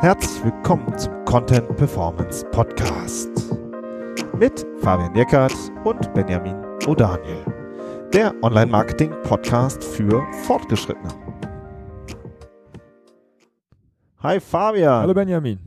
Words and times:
Herzlich 0.00 0.44
willkommen 0.44 0.96
zum 0.96 1.24
Content 1.24 1.76
Performance 1.76 2.46
Podcast 2.52 3.30
mit 4.38 4.64
Fabian 4.80 5.14
Jeckert 5.16 5.52
und 5.84 6.14
Benjamin 6.14 6.54
O'Daniel, 6.86 7.44
der 8.12 8.32
Online-Marketing-Podcast 8.42 9.82
für 9.82 10.24
Fortgeschrittene. 10.44 11.08
Hi 14.20 14.38
Fabian. 14.40 15.02
Hallo 15.02 15.14
Benjamin. 15.14 15.58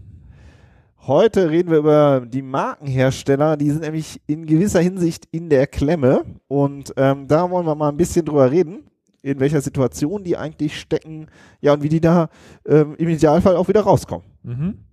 Heute 1.07 1.49
reden 1.49 1.71
wir 1.71 1.79
über 1.79 2.21
die 2.25 2.41
Markenhersteller. 2.41 3.57
Die 3.57 3.71
sind 3.71 3.81
nämlich 3.81 4.21
in 4.27 4.45
gewisser 4.45 4.81
Hinsicht 4.81 5.27
in 5.31 5.49
der 5.49 5.67
Klemme. 5.67 6.23
Und 6.47 6.93
ähm, 6.95 7.27
da 7.27 7.49
wollen 7.49 7.65
wir 7.65 7.75
mal 7.75 7.89
ein 7.89 7.97
bisschen 7.97 8.23
drüber 8.23 8.51
reden, 8.51 8.90
in 9.21 9.39
welcher 9.39 9.61
Situation 9.61 10.23
die 10.23 10.38
eigentlich 10.38 10.79
stecken. 10.79 11.27
Ja, 11.59 11.73
und 11.73 11.84
wie 11.84 11.89
die 11.89 12.02
da 12.02 12.30
ähm, 12.66 12.95
im 12.98 13.09
Idealfall 13.09 13.55
auch 13.55 13.67
wieder 13.67 13.81
rauskommen. 13.81 14.25
Mhm. 14.44 14.85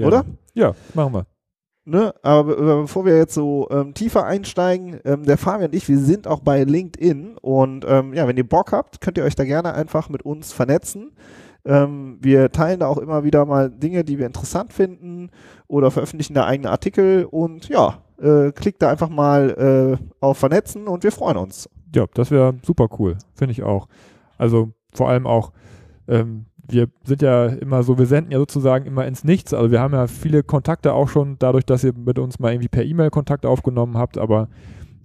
Oder? 0.00 0.24
Ja, 0.54 0.74
machen 0.94 1.14
wir. 1.14 1.26
Ne? 1.84 2.14
Aber 2.22 2.44
be 2.44 2.82
bevor 2.82 3.04
wir 3.04 3.16
jetzt 3.16 3.34
so 3.34 3.68
ähm, 3.70 3.94
tiefer 3.94 4.24
einsteigen, 4.24 5.00
ähm, 5.04 5.24
der 5.24 5.38
Fabian 5.38 5.70
und 5.70 5.74
ich, 5.74 5.88
wir 5.88 5.98
sind 5.98 6.28
auch 6.28 6.40
bei 6.40 6.62
LinkedIn. 6.62 7.38
Und 7.38 7.84
ähm, 7.88 8.12
ja, 8.14 8.28
wenn 8.28 8.36
ihr 8.36 8.48
Bock 8.48 8.72
habt, 8.72 9.00
könnt 9.00 9.18
ihr 9.18 9.24
euch 9.24 9.34
da 9.34 9.44
gerne 9.44 9.74
einfach 9.74 10.08
mit 10.08 10.22
uns 10.22 10.52
vernetzen. 10.52 11.12
Ähm, 11.64 12.18
wir 12.20 12.52
teilen 12.52 12.80
da 12.80 12.86
auch 12.86 12.98
immer 12.98 13.24
wieder 13.24 13.44
mal 13.44 13.70
Dinge, 13.70 14.04
die 14.04 14.18
wir 14.18 14.26
interessant 14.26 14.72
finden 14.72 15.30
oder 15.68 15.90
veröffentlichen 15.90 16.34
da 16.34 16.46
eigene 16.46 16.70
Artikel 16.70 17.24
und 17.24 17.68
ja, 17.68 18.02
äh, 18.20 18.52
klickt 18.52 18.82
da 18.82 18.90
einfach 18.90 19.08
mal 19.08 19.98
äh, 20.00 20.04
auf 20.20 20.38
Vernetzen 20.38 20.86
und 20.86 21.02
wir 21.02 21.12
freuen 21.12 21.36
uns. 21.36 21.68
Ja, 21.94 22.06
das 22.14 22.30
wäre 22.30 22.54
super 22.62 22.88
cool, 22.98 23.16
finde 23.34 23.52
ich 23.52 23.62
auch. 23.62 23.88
Also 24.38 24.72
vor 24.92 25.08
allem 25.08 25.26
auch, 25.26 25.52
ähm, 26.08 26.46
wir 26.68 26.88
sind 27.04 27.22
ja 27.22 27.46
immer 27.46 27.82
so, 27.82 27.98
wir 27.98 28.06
senden 28.06 28.32
ja 28.32 28.38
sozusagen 28.38 28.86
immer 28.86 29.06
ins 29.06 29.24
Nichts. 29.24 29.52
Also 29.52 29.70
wir 29.70 29.80
haben 29.80 29.92
ja 29.92 30.06
viele 30.06 30.42
Kontakte 30.42 30.92
auch 30.92 31.08
schon 31.08 31.36
dadurch, 31.38 31.66
dass 31.66 31.84
ihr 31.84 31.92
mit 31.94 32.18
uns 32.18 32.38
mal 32.38 32.52
irgendwie 32.52 32.68
per 32.68 32.84
E-Mail 32.84 33.10
Kontakt 33.10 33.44
aufgenommen 33.44 33.98
habt, 33.98 34.18
aber 34.18 34.48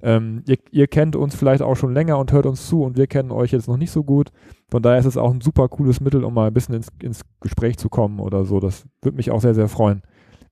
ähm, 0.02 0.44
ihr, 0.48 0.58
ihr, 0.70 0.88
kennt 0.88 1.16
uns 1.16 1.34
vielleicht 1.36 1.64
auch 1.64 1.76
schon 1.76 1.94
länger 1.94 2.20
und 2.20 2.32
hört 2.32 2.46
uns 2.46 2.68
zu 2.68 2.84
und 2.84 2.96
wir 2.96 3.08
kennen 3.08 3.32
euch 3.32 3.52
jetzt 3.52 3.68
noch 3.68 3.78
nicht 3.78 3.90
so 3.90 4.04
gut. 4.04 4.32
Von 4.70 4.84
daher 4.84 5.00
ist 5.00 5.06
es 5.06 5.18
auch 5.18 5.34
ein 5.34 5.42
super 5.42 5.68
cooles 5.68 6.00
Mittel, 6.00 6.24
um 6.24 6.34
mal 6.34 6.48
ein 6.48 6.54
bisschen 6.54 6.76
ins, 6.76 6.90
ins 7.02 7.22
Gespräch 7.42 7.78
zu 7.78 7.90
kommen 7.90 8.20
oder 8.20 8.46
so. 8.46 8.60
Das 8.60 8.86
würde 9.02 9.16
mich 9.16 9.32
auch 9.32 9.42
sehr, 9.42 9.56
sehr 9.56 9.68
freuen, 9.68 10.04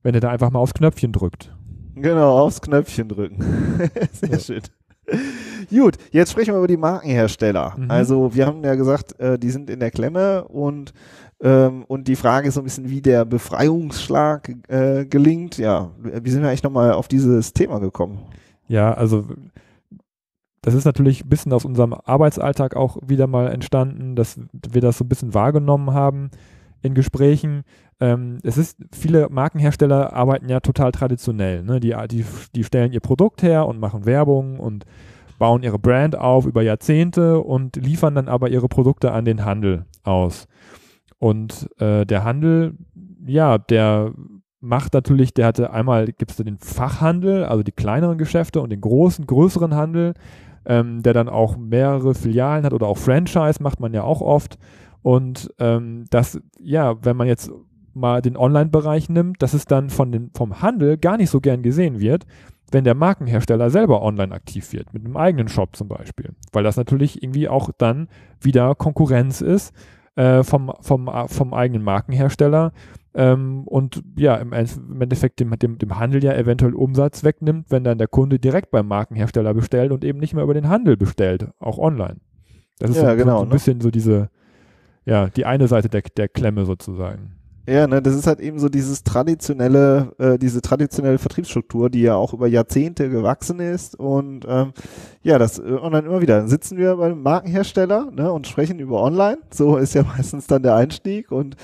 wenn 0.02 0.14
ihr 0.14 0.20
da 0.20 0.30
einfach 0.30 0.50
mal 0.50 0.58
aufs 0.58 0.74
Knöpfchen 0.74 1.12
drückt. 1.12 1.54
Genau, 1.94 2.38
aufs 2.40 2.60
Knöpfchen 2.60 3.08
drücken. 3.08 3.38
sehr 4.12 4.30
ja. 4.30 4.38
schön. 4.40 4.62
Gut, 5.70 5.96
jetzt 6.10 6.32
sprechen 6.32 6.54
wir 6.54 6.58
über 6.58 6.68
die 6.68 6.76
Markenhersteller. 6.76 7.74
Mhm. 7.76 7.90
Also 7.90 8.34
wir 8.34 8.46
haben 8.46 8.64
ja 8.64 8.74
gesagt, 8.74 9.18
äh, 9.20 9.38
die 9.38 9.50
sind 9.50 9.70
in 9.70 9.80
der 9.80 9.90
Klemme 9.90 10.44
und 10.44 10.92
ähm, 11.40 11.84
und 11.88 12.08
die 12.08 12.16
Frage 12.16 12.48
ist 12.48 12.54
so 12.54 12.60
ein 12.60 12.64
bisschen, 12.64 12.88
wie 12.88 13.02
der 13.02 13.24
Befreiungsschlag 13.24 14.50
äh, 14.68 15.04
gelingt. 15.04 15.58
Ja, 15.58 15.90
wie 15.98 16.30
sind 16.30 16.42
wir 16.42 16.48
eigentlich 16.48 16.62
nochmal 16.62 16.92
auf 16.92 17.08
dieses 17.08 17.52
Thema 17.52 17.80
gekommen? 17.80 18.20
Ja, 18.66 18.94
also 18.94 19.26
das 20.62 20.72
ist 20.72 20.86
natürlich 20.86 21.24
ein 21.24 21.28
bisschen 21.28 21.52
aus 21.52 21.66
unserem 21.66 21.92
Arbeitsalltag 21.92 22.76
auch 22.76 22.96
wieder 23.06 23.26
mal 23.26 23.52
entstanden, 23.52 24.16
dass 24.16 24.40
wir 24.52 24.80
das 24.80 24.96
so 24.96 25.04
ein 25.04 25.08
bisschen 25.08 25.34
wahrgenommen 25.34 25.92
haben 25.92 26.30
in 26.80 26.94
Gesprächen. 26.94 27.64
Ähm, 28.00 28.38
es 28.42 28.56
ist, 28.56 28.78
viele 28.92 29.28
Markenhersteller 29.28 30.14
arbeiten 30.14 30.48
ja 30.48 30.60
total 30.60 30.92
traditionell. 30.92 31.62
Ne? 31.62 31.80
Die, 31.80 31.94
die, 32.10 32.24
die 32.54 32.64
stellen 32.64 32.92
ihr 32.92 33.00
Produkt 33.00 33.42
her 33.42 33.66
und 33.66 33.78
machen 33.78 34.06
Werbung 34.06 34.58
und 34.58 34.86
bauen 35.44 35.62
ihre 35.62 35.78
Brand 35.78 36.16
auf 36.16 36.46
über 36.46 36.62
Jahrzehnte 36.62 37.38
und 37.38 37.76
liefern 37.76 38.14
dann 38.14 38.28
aber 38.28 38.48
ihre 38.48 38.66
Produkte 38.66 39.12
an 39.12 39.26
den 39.26 39.44
Handel 39.44 39.84
aus. 40.02 40.48
Und 41.18 41.68
äh, 41.78 42.06
der 42.06 42.24
Handel, 42.24 42.78
ja, 43.26 43.58
der 43.58 44.14
macht 44.60 44.94
natürlich, 44.94 45.34
der 45.34 45.48
hatte 45.48 45.70
einmal, 45.70 46.06
gibt 46.06 46.30
es 46.30 46.38
den 46.38 46.56
Fachhandel, 46.56 47.44
also 47.44 47.62
die 47.62 47.72
kleineren 47.72 48.16
Geschäfte 48.16 48.62
und 48.62 48.70
den 48.70 48.80
großen, 48.80 49.26
größeren 49.26 49.74
Handel, 49.74 50.14
ähm, 50.64 51.02
der 51.02 51.12
dann 51.12 51.28
auch 51.28 51.58
mehrere 51.58 52.14
Filialen 52.14 52.64
hat 52.64 52.72
oder 52.72 52.86
auch 52.86 52.96
Franchise 52.96 53.62
macht 53.62 53.80
man 53.80 53.92
ja 53.92 54.02
auch 54.02 54.22
oft. 54.22 54.56
Und 55.02 55.52
ähm, 55.58 56.06
das, 56.08 56.40
ja, 56.58 56.94
wenn 57.04 57.18
man 57.18 57.26
jetzt 57.26 57.52
mal 57.92 58.22
den 58.22 58.38
Online-Bereich 58.38 59.10
nimmt, 59.10 59.42
dass 59.42 59.52
es 59.52 59.66
dann 59.66 59.90
von 59.90 60.10
den, 60.10 60.30
vom 60.34 60.62
Handel 60.62 60.96
gar 60.96 61.18
nicht 61.18 61.28
so 61.28 61.42
gern 61.42 61.62
gesehen 61.62 62.00
wird, 62.00 62.24
wenn 62.70 62.84
der 62.84 62.94
Markenhersteller 62.94 63.70
selber 63.70 64.02
online 64.02 64.34
aktiv 64.34 64.72
wird, 64.72 64.92
mit 64.92 65.04
einem 65.04 65.16
eigenen 65.16 65.48
Shop 65.48 65.76
zum 65.76 65.88
Beispiel. 65.88 66.30
Weil 66.52 66.64
das 66.64 66.76
natürlich 66.76 67.22
irgendwie 67.22 67.48
auch 67.48 67.70
dann 67.76 68.08
wieder 68.40 68.74
Konkurrenz 68.74 69.40
ist 69.40 69.72
äh, 70.16 70.42
vom, 70.42 70.72
vom, 70.80 71.10
vom 71.26 71.54
eigenen 71.54 71.82
Markenhersteller 71.82 72.72
ähm, 73.14 73.62
und 73.66 74.02
ja, 74.16 74.36
im, 74.36 74.52
im 74.52 75.02
Endeffekt 75.02 75.38
dem, 75.38 75.56
dem, 75.58 75.78
dem, 75.78 75.98
Handel 75.98 76.22
ja 76.24 76.34
eventuell 76.34 76.74
Umsatz 76.74 77.22
wegnimmt, 77.22 77.66
wenn 77.70 77.84
dann 77.84 77.98
der 77.98 78.08
Kunde 78.08 78.40
direkt 78.40 78.72
beim 78.72 78.88
Markenhersteller 78.88 79.54
bestellt 79.54 79.92
und 79.92 80.04
eben 80.04 80.18
nicht 80.18 80.34
mehr 80.34 80.42
über 80.42 80.54
den 80.54 80.68
Handel 80.68 80.96
bestellt, 80.96 81.48
auch 81.60 81.78
online. 81.78 82.16
Das 82.80 82.90
ist 82.90 82.96
ja, 82.96 83.10
so, 83.10 83.16
genau, 83.16 83.38
so 83.38 83.42
ein 83.44 83.48
ne? 83.48 83.52
bisschen 83.52 83.80
so 83.80 83.92
diese, 83.92 84.30
ja, 85.04 85.28
die 85.28 85.46
eine 85.46 85.68
Seite 85.68 85.88
der, 85.88 86.02
der 86.02 86.28
Klemme 86.28 86.66
sozusagen. 86.66 87.36
Ja, 87.66 87.86
ne, 87.86 88.02
das 88.02 88.14
ist 88.14 88.26
halt 88.26 88.40
eben 88.40 88.58
so 88.58 88.68
dieses 88.68 89.04
traditionelle, 89.04 90.12
äh, 90.18 90.38
diese 90.38 90.60
traditionelle 90.60 91.16
Vertriebsstruktur, 91.16 91.88
die 91.88 92.02
ja 92.02 92.14
auch 92.14 92.34
über 92.34 92.46
Jahrzehnte 92.46 93.08
gewachsen 93.08 93.58
ist 93.58 93.98
und 93.98 94.44
ähm, 94.46 94.72
ja, 95.22 95.38
das 95.38 95.58
äh, 95.58 95.62
online 95.62 96.06
immer 96.06 96.20
wieder. 96.20 96.38
Dann 96.38 96.48
sitzen 96.48 96.76
wir 96.76 96.96
beim 96.96 97.22
Markenhersteller 97.22 98.10
ne, 98.10 98.30
und 98.30 98.46
sprechen 98.46 98.78
über 98.80 99.02
online. 99.02 99.38
So 99.50 99.78
ist 99.78 99.94
ja 99.94 100.02
meistens 100.16 100.46
dann 100.46 100.62
der 100.62 100.76
Einstieg 100.76 101.32
und 101.32 101.56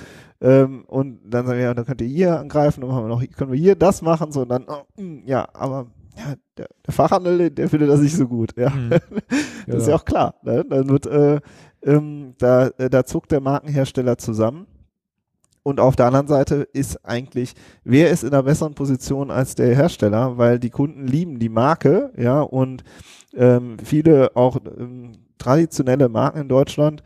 ähm, 0.42 0.84
und 0.86 1.20
dann 1.26 1.46
sagen 1.46 1.58
wir, 1.58 1.66
ja, 1.66 1.74
dann 1.74 1.84
könnt 1.84 2.00
ihr 2.00 2.08
hier 2.08 2.40
angreifen, 2.40 2.80
dann 2.80 2.92
haben 2.92 3.04
wir 3.04 3.08
noch, 3.08 3.22
können 3.36 3.52
wir 3.52 3.58
hier 3.58 3.76
das 3.76 4.00
machen, 4.00 4.32
so 4.32 4.40
und 4.40 4.48
dann, 4.48 4.64
oh, 4.68 4.84
mh, 4.96 5.02
hm, 5.02 5.22
ja, 5.26 5.46
aber 5.52 5.88
ja, 6.16 6.34
der, 6.56 6.68
der 6.86 6.94
Fachhandel, 6.94 7.50
der 7.50 7.68
findet 7.68 7.90
das 7.90 8.00
nicht 8.00 8.16
so 8.16 8.26
gut. 8.26 8.56
Ja. 8.56 8.70
Mhm. 8.70 8.90
das 8.90 9.00
genau. 9.66 9.78
ist 9.78 9.88
ja 9.88 9.94
auch 9.94 10.04
klar. 10.04 10.34
Ne? 10.42 10.64
Dann 10.68 10.88
wird, 10.88 11.06
äh, 11.06 11.40
ähm, 11.82 12.34
da, 12.38 12.68
äh, 12.78 12.90
da 12.90 13.04
zuckt 13.04 13.32
der 13.32 13.40
Markenhersteller 13.40 14.18
zusammen. 14.18 14.66
Und 15.62 15.78
auf 15.78 15.94
der 15.96 16.06
anderen 16.06 16.26
Seite 16.26 16.66
ist 16.72 17.04
eigentlich, 17.04 17.54
wer 17.84 18.10
ist 18.10 18.24
in 18.24 18.30
einer 18.30 18.42
besseren 18.42 18.74
Position 18.74 19.30
als 19.30 19.54
der 19.54 19.74
Hersteller, 19.74 20.38
weil 20.38 20.58
die 20.58 20.70
Kunden 20.70 21.06
lieben 21.06 21.38
die 21.38 21.50
Marke, 21.50 22.12
ja, 22.16 22.40
und 22.40 22.82
ähm, 23.34 23.76
viele 23.82 24.34
auch 24.36 24.56
ähm, 24.78 25.12
traditionelle 25.38 26.08
Marken 26.08 26.40
in 26.40 26.48
Deutschland 26.48 27.02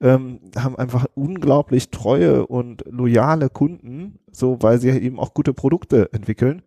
ähm, 0.00 0.40
haben 0.56 0.76
einfach 0.76 1.06
unglaublich 1.14 1.90
treue 1.90 2.46
und 2.46 2.84
loyale 2.88 3.50
Kunden, 3.50 4.18
so 4.32 4.58
weil 4.60 4.78
sie 4.78 4.90
eben 4.90 5.18
auch 5.18 5.34
gute 5.34 5.52
Produkte 5.52 6.12
entwickeln. 6.12 6.62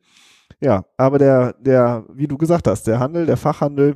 Ja, 0.59 0.85
aber 0.97 1.17
der, 1.17 1.53
der, 1.53 2.05
wie 2.13 2.27
du 2.27 2.37
gesagt 2.37 2.67
hast, 2.67 2.85
der 2.85 2.99
Handel, 2.99 3.25
der 3.25 3.37
Fachhandel 3.37 3.95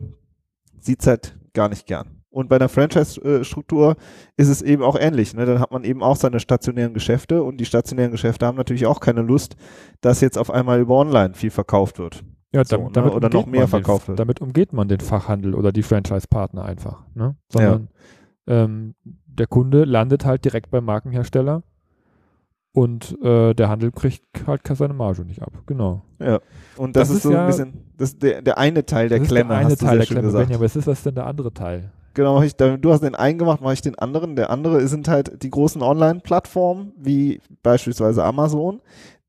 sieht's 0.79 1.05
halt 1.05 1.37
gar 1.53 1.69
nicht 1.69 1.85
gern. 1.85 2.14
Und 2.35 2.49
bei 2.49 2.57
einer 2.57 2.67
Franchise-Struktur 2.67 3.95
ist 4.35 4.49
es 4.49 4.61
eben 4.61 4.83
auch 4.83 4.97
ähnlich. 4.99 5.33
Ne? 5.33 5.45
Dann 5.45 5.61
hat 5.61 5.71
man 5.71 5.85
eben 5.85 6.03
auch 6.03 6.17
seine 6.17 6.41
stationären 6.41 6.93
Geschäfte 6.93 7.41
und 7.41 7.61
die 7.61 7.65
stationären 7.65 8.11
Geschäfte 8.11 8.45
haben 8.45 8.57
natürlich 8.57 8.87
auch 8.87 8.99
keine 8.99 9.21
Lust, 9.21 9.55
dass 10.01 10.19
jetzt 10.19 10.37
auf 10.37 10.51
einmal 10.51 10.81
über 10.81 10.95
Online 10.95 11.33
viel 11.33 11.49
verkauft 11.49 11.97
wird. 11.97 12.25
Ja, 12.51 12.65
so, 12.65 12.75
damit, 12.75 12.87
ne? 12.87 12.91
damit 12.91 13.13
oder 13.13 13.29
noch 13.29 13.45
mehr 13.45 13.69
verkauft 13.69 14.09
wird. 14.09 14.19
Damit 14.19 14.41
umgeht 14.41 14.73
man 14.73 14.89
den 14.89 14.99
Fachhandel 14.99 15.55
oder 15.55 15.71
die 15.71 15.81
Franchise-Partner 15.81 16.65
einfach. 16.65 17.05
Ne? 17.13 17.37
Sondern 17.47 17.87
ja. 18.47 18.63
ähm, 18.65 18.95
der 19.05 19.47
Kunde 19.47 19.85
landet 19.85 20.25
halt 20.25 20.43
direkt 20.43 20.71
beim 20.71 20.83
Markenhersteller 20.83 21.63
und 22.73 23.17
äh, 23.23 23.53
der 23.53 23.69
Handel 23.69 23.93
kriegt 23.93 24.25
halt 24.45 24.67
seine 24.67 24.93
Marge 24.93 25.23
nicht 25.23 25.41
ab. 25.41 25.53
Genau. 25.67 26.03
Ja. 26.19 26.41
Und 26.75 26.97
das, 26.97 27.07
das 27.07 27.15
ist, 27.15 27.23
so 27.23 27.31
ja, 27.31 27.43
ein 27.43 27.47
bisschen 27.47 27.73
das 27.97 28.19
der, 28.19 28.41
der 28.41 28.57
eine 28.57 28.85
Teil 28.85 29.07
der 29.07 29.21
Klemme. 29.21 29.51
Der 29.51 29.57
eine 29.57 29.77
Teil 29.77 29.99
der 29.99 30.05
Klemme, 30.05 30.23
gesagt. 30.23 30.47
Benjamin, 30.47 30.65
was 30.65 30.75
ist 30.75 30.85
was 30.85 31.01
denn 31.01 31.15
der 31.15 31.27
andere 31.27 31.53
Teil? 31.53 31.93
Genau, 32.15 32.41
ich, 32.41 32.55
du 32.55 32.91
hast 32.91 33.03
den 33.03 33.13
einen 33.13 33.37
gemacht, 33.37 33.61
mache 33.61 33.73
ich 33.73 33.81
den 33.81 33.99
anderen. 33.99 34.35
Der 34.35 34.49
andere 34.49 34.87
sind 34.87 35.07
halt 35.07 35.43
die 35.43 35.49
großen 35.49 35.81
Online-Plattformen, 35.81 36.93
wie 36.97 37.41
beispielsweise 37.61 38.23
Amazon, 38.23 38.81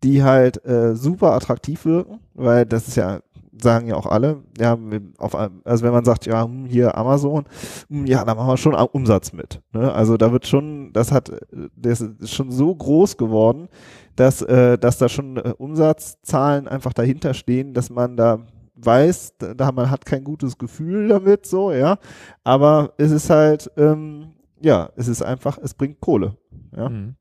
die 0.04 0.22
halt 0.22 0.64
äh, 0.64 0.94
super 0.94 1.32
attraktiv 1.32 1.84
wirken, 1.84 2.20
weil 2.34 2.64
das 2.64 2.86
ist 2.88 2.96
ja 2.96 3.20
sagen 3.60 3.88
ja 3.88 3.96
auch 3.96 4.06
alle, 4.06 4.42
ja, 4.58 4.76
auf, 5.18 5.34
also 5.34 5.84
wenn 5.84 5.92
man 5.92 6.04
sagt, 6.04 6.26
ja, 6.26 6.44
hm, 6.44 6.66
hier 6.66 6.96
Amazon, 6.96 7.44
hm, 7.88 8.06
ja, 8.06 8.24
da 8.24 8.34
machen 8.34 8.48
wir 8.48 8.56
schon 8.56 8.74
Umsatz 8.74 9.32
mit. 9.32 9.60
Ne? 9.72 9.92
Also 9.92 10.16
da 10.16 10.30
wird 10.30 10.46
schon, 10.46 10.92
das 10.92 11.10
hat, 11.10 11.32
das 11.74 12.00
ist 12.00 12.34
schon 12.34 12.50
so 12.50 12.74
groß 12.74 13.16
geworden, 13.16 13.68
dass, 14.14 14.42
äh, 14.42 14.78
dass 14.78 14.98
da 14.98 15.08
schon 15.08 15.38
äh, 15.38 15.54
Umsatzzahlen 15.56 16.68
einfach 16.68 16.92
dahinter 16.92 17.34
stehen, 17.34 17.74
dass 17.74 17.90
man 17.90 18.16
da 18.16 18.40
weiß, 18.76 19.34
da 19.38 19.72
man 19.72 19.90
hat 19.90 20.04
kein 20.06 20.24
gutes 20.24 20.58
Gefühl 20.58 21.08
damit, 21.08 21.46
so, 21.46 21.72
ja. 21.72 21.98
Aber 22.44 22.92
es 22.98 23.10
ist 23.10 23.30
halt, 23.30 23.70
ähm, 23.76 24.32
ja, 24.60 24.90
es 24.96 25.08
ist 25.08 25.22
einfach, 25.22 25.58
es 25.58 25.74
bringt 25.74 26.00
Kohle. 26.00 26.36
Ja. 26.76 26.88
Mhm. 26.88 27.16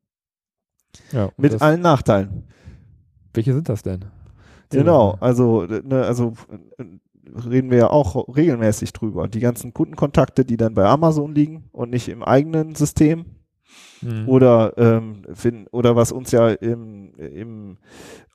ja 1.11 1.29
Mit 1.37 1.61
allen 1.61 1.81
Nachteilen. 1.81 2.47
Welche 3.33 3.53
sind 3.53 3.69
das 3.69 3.83
denn? 3.83 4.05
Genau, 4.69 5.17
also, 5.19 5.65
ne, 5.65 6.03
also 6.03 6.33
reden 7.27 7.71
wir 7.71 7.77
ja 7.77 7.89
auch 7.89 8.35
regelmäßig 8.35 8.93
drüber. 8.93 9.27
Die 9.27 9.39
ganzen 9.39 9.73
Kundenkontakte, 9.73 10.45
die 10.45 10.57
dann 10.57 10.73
bei 10.73 10.85
Amazon 10.85 11.33
liegen 11.33 11.65
und 11.71 11.89
nicht 11.89 12.09
im 12.09 12.23
eigenen 12.23 12.75
System, 12.75 13.25
Mhm. 14.05 14.29
Oder, 14.29 14.73
ähm, 14.77 15.21
find, 15.33 15.67
oder 15.71 15.95
was 15.95 16.11
uns 16.11 16.31
ja 16.31 16.49
im, 16.49 17.13
im 17.15 17.77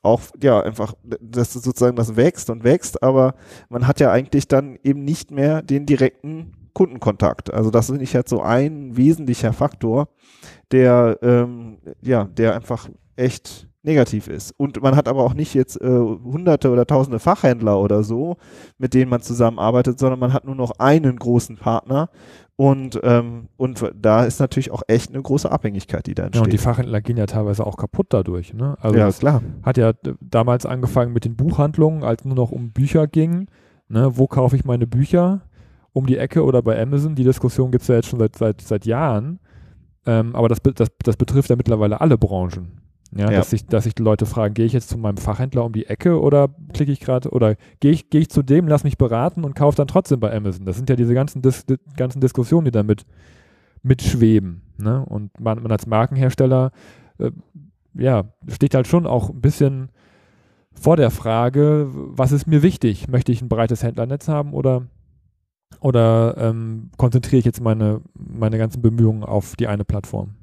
auch, 0.01 0.21
ja, 0.41 0.61
einfach, 0.61 0.93
dass 1.03 1.53
sozusagen 1.53 1.95
das 1.95 2.15
wächst 2.15 2.49
und 2.49 2.63
wächst, 2.63 3.03
aber 3.03 3.35
man 3.69 3.87
hat 3.87 3.99
ja 3.99 4.11
eigentlich 4.11 4.47
dann 4.47 4.79
eben 4.83 5.03
nicht 5.03 5.31
mehr 5.31 5.61
den 5.61 5.85
direkten 5.85 6.53
Kundenkontakt. 6.73 7.53
Also 7.53 7.69
das 7.69 7.89
ist 7.89 7.97
nicht 7.97 8.13
jetzt 8.13 8.29
so 8.29 8.41
ein 8.41 8.95
wesentlicher 8.97 9.53
Faktor, 9.53 10.07
der, 10.71 11.19
ähm, 11.21 11.77
ja, 12.01 12.25
der 12.25 12.55
einfach 12.55 12.89
echt 13.15 13.67
negativ 13.83 14.27
ist. 14.27 14.53
Und 14.57 14.81
man 14.81 14.95
hat 14.95 15.07
aber 15.07 15.23
auch 15.23 15.33
nicht 15.33 15.53
jetzt 15.53 15.81
äh, 15.81 15.87
hunderte 15.87 16.69
oder 16.69 16.85
tausende 16.85 17.19
Fachhändler 17.19 17.79
oder 17.79 18.03
so, 18.03 18.37
mit 18.77 18.93
denen 18.93 19.09
man 19.09 19.21
zusammenarbeitet, 19.21 19.99
sondern 19.99 20.19
man 20.19 20.33
hat 20.33 20.45
nur 20.45 20.55
noch 20.55 20.71
einen 20.77 21.17
großen 21.17 21.57
Partner. 21.57 22.09
Und, 22.55 22.99
ähm, 23.01 23.47
und 23.57 23.83
da 23.99 24.23
ist 24.23 24.39
natürlich 24.39 24.69
auch 24.71 24.83
echt 24.87 25.09
eine 25.09 25.21
große 25.21 25.51
Abhängigkeit, 25.51 26.05
die 26.05 26.13
da 26.13 26.23
entsteht. 26.23 26.41
Ja, 26.41 26.43
und 26.43 26.53
die 26.53 26.59
Fachhändler 26.59 27.01
gehen 27.01 27.17
ja 27.17 27.25
teilweise 27.25 27.65
auch 27.65 27.75
kaputt 27.75 28.07
dadurch. 28.09 28.53
Ne? 28.53 28.77
Also 28.81 28.99
ja, 28.99 29.11
klar. 29.11 29.41
Hat 29.63 29.77
ja 29.77 29.93
damals 30.19 30.67
angefangen 30.67 31.11
mit 31.11 31.25
den 31.25 31.35
Buchhandlungen, 31.35 32.03
als 32.03 32.23
nur 32.23 32.35
noch 32.35 32.51
um 32.51 32.71
Bücher 32.71 33.07
ging. 33.07 33.47
Ne? 33.87 34.11
Wo 34.15 34.27
kaufe 34.27 34.55
ich 34.55 34.63
meine 34.63 34.85
Bücher? 34.85 35.41
Um 35.93 36.05
die 36.05 36.17
Ecke 36.17 36.43
oder 36.43 36.61
bei 36.61 36.79
Amazon. 36.79 37.15
Die 37.15 37.23
Diskussion 37.23 37.71
gibt 37.71 37.81
es 37.81 37.87
ja 37.87 37.95
jetzt 37.95 38.07
schon 38.07 38.19
seit, 38.19 38.37
seit, 38.37 38.61
seit 38.61 38.85
Jahren. 38.85 39.39
Ähm, 40.05 40.35
aber 40.35 40.47
das, 40.47 40.59
das, 40.75 40.89
das 41.03 41.17
betrifft 41.17 41.49
ja 41.49 41.55
mittlerweile 41.55 41.99
alle 41.99 42.17
Branchen. 42.17 42.80
Ja, 43.13 43.29
ja, 43.29 43.37
Dass, 43.39 43.49
sich, 43.49 43.65
dass 43.65 43.83
sich 43.83 43.95
die 43.95 44.03
Leute 44.03 44.25
fragen, 44.25 44.53
gehe 44.53 44.65
ich 44.65 44.71
jetzt 44.71 44.89
zu 44.89 44.97
meinem 44.97 45.17
Fachhändler 45.17 45.65
um 45.65 45.73
die 45.73 45.85
Ecke 45.85 46.19
oder 46.21 46.49
klicke 46.73 46.93
ich 46.93 47.01
gerade 47.01 47.29
oder 47.29 47.55
gehe 47.81 47.91
ich, 47.91 48.09
gehe 48.09 48.21
ich 48.21 48.29
zu 48.29 48.41
dem, 48.41 48.67
lass 48.67 48.85
mich 48.85 48.97
beraten 48.97 49.43
und 49.43 49.53
kaufe 49.53 49.75
dann 49.75 49.87
trotzdem 49.87 50.21
bei 50.21 50.33
Amazon. 50.33 50.65
Das 50.65 50.77
sind 50.77 50.89
ja 50.89 50.95
diese 50.95 51.13
ganzen, 51.13 51.41
Dis, 51.41 51.65
ganzen 51.97 52.21
Diskussionen, 52.21 52.65
die 52.65 52.71
damit 52.71 53.05
mitschweben. 53.83 54.61
Ne? 54.77 55.05
Und 55.05 55.37
man, 55.39 55.61
man 55.61 55.71
als 55.71 55.87
Markenhersteller 55.87 56.71
äh, 57.17 57.31
ja, 57.93 58.25
steht 58.47 58.75
halt 58.75 58.87
schon 58.87 59.05
auch 59.05 59.29
ein 59.29 59.41
bisschen 59.41 59.89
vor 60.73 60.95
der 60.95 61.11
Frage, 61.11 61.89
was 61.91 62.31
ist 62.31 62.47
mir 62.47 62.63
wichtig? 62.63 63.07
Möchte 63.07 63.31
ich 63.31 63.41
ein 63.41 63.49
breites 63.49 63.83
Händlernetz 63.83 64.27
haben 64.29 64.53
oder, 64.53 64.83
oder 65.79 66.35
ähm, 66.37 66.91
konzentriere 66.97 67.39
ich 67.39 67.45
jetzt 67.45 67.61
meine, 67.61 68.01
meine 68.13 68.57
ganzen 68.57 68.81
Bemühungen 68.81 69.23
auf 69.23 69.55
die 69.57 69.67
eine 69.67 69.83
Plattform? 69.83 70.35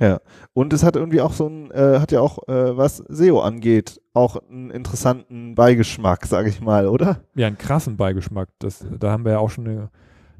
Ja, 0.00 0.20
und 0.54 0.72
es 0.72 0.82
hat 0.82 0.96
irgendwie 0.96 1.20
auch 1.20 1.34
so 1.34 1.46
ein, 1.46 1.70
äh, 1.72 1.98
hat 1.98 2.10
ja 2.10 2.22
auch, 2.22 2.48
äh, 2.48 2.76
was 2.76 2.96
SEO 3.08 3.40
angeht, 3.40 4.00
auch 4.14 4.36
einen 4.36 4.70
interessanten 4.70 5.54
Beigeschmack, 5.54 6.26
sage 6.26 6.48
ich 6.48 6.62
mal, 6.62 6.88
oder? 6.88 7.20
Ja, 7.34 7.46
einen 7.46 7.58
krassen 7.58 7.98
Beigeschmack. 7.98 8.48
Das, 8.58 8.84
da 8.98 9.10
haben 9.12 9.26
wir 9.26 9.32
ja 9.32 9.38
auch 9.38 9.50
schon 9.50 9.68
eine, 9.68 9.90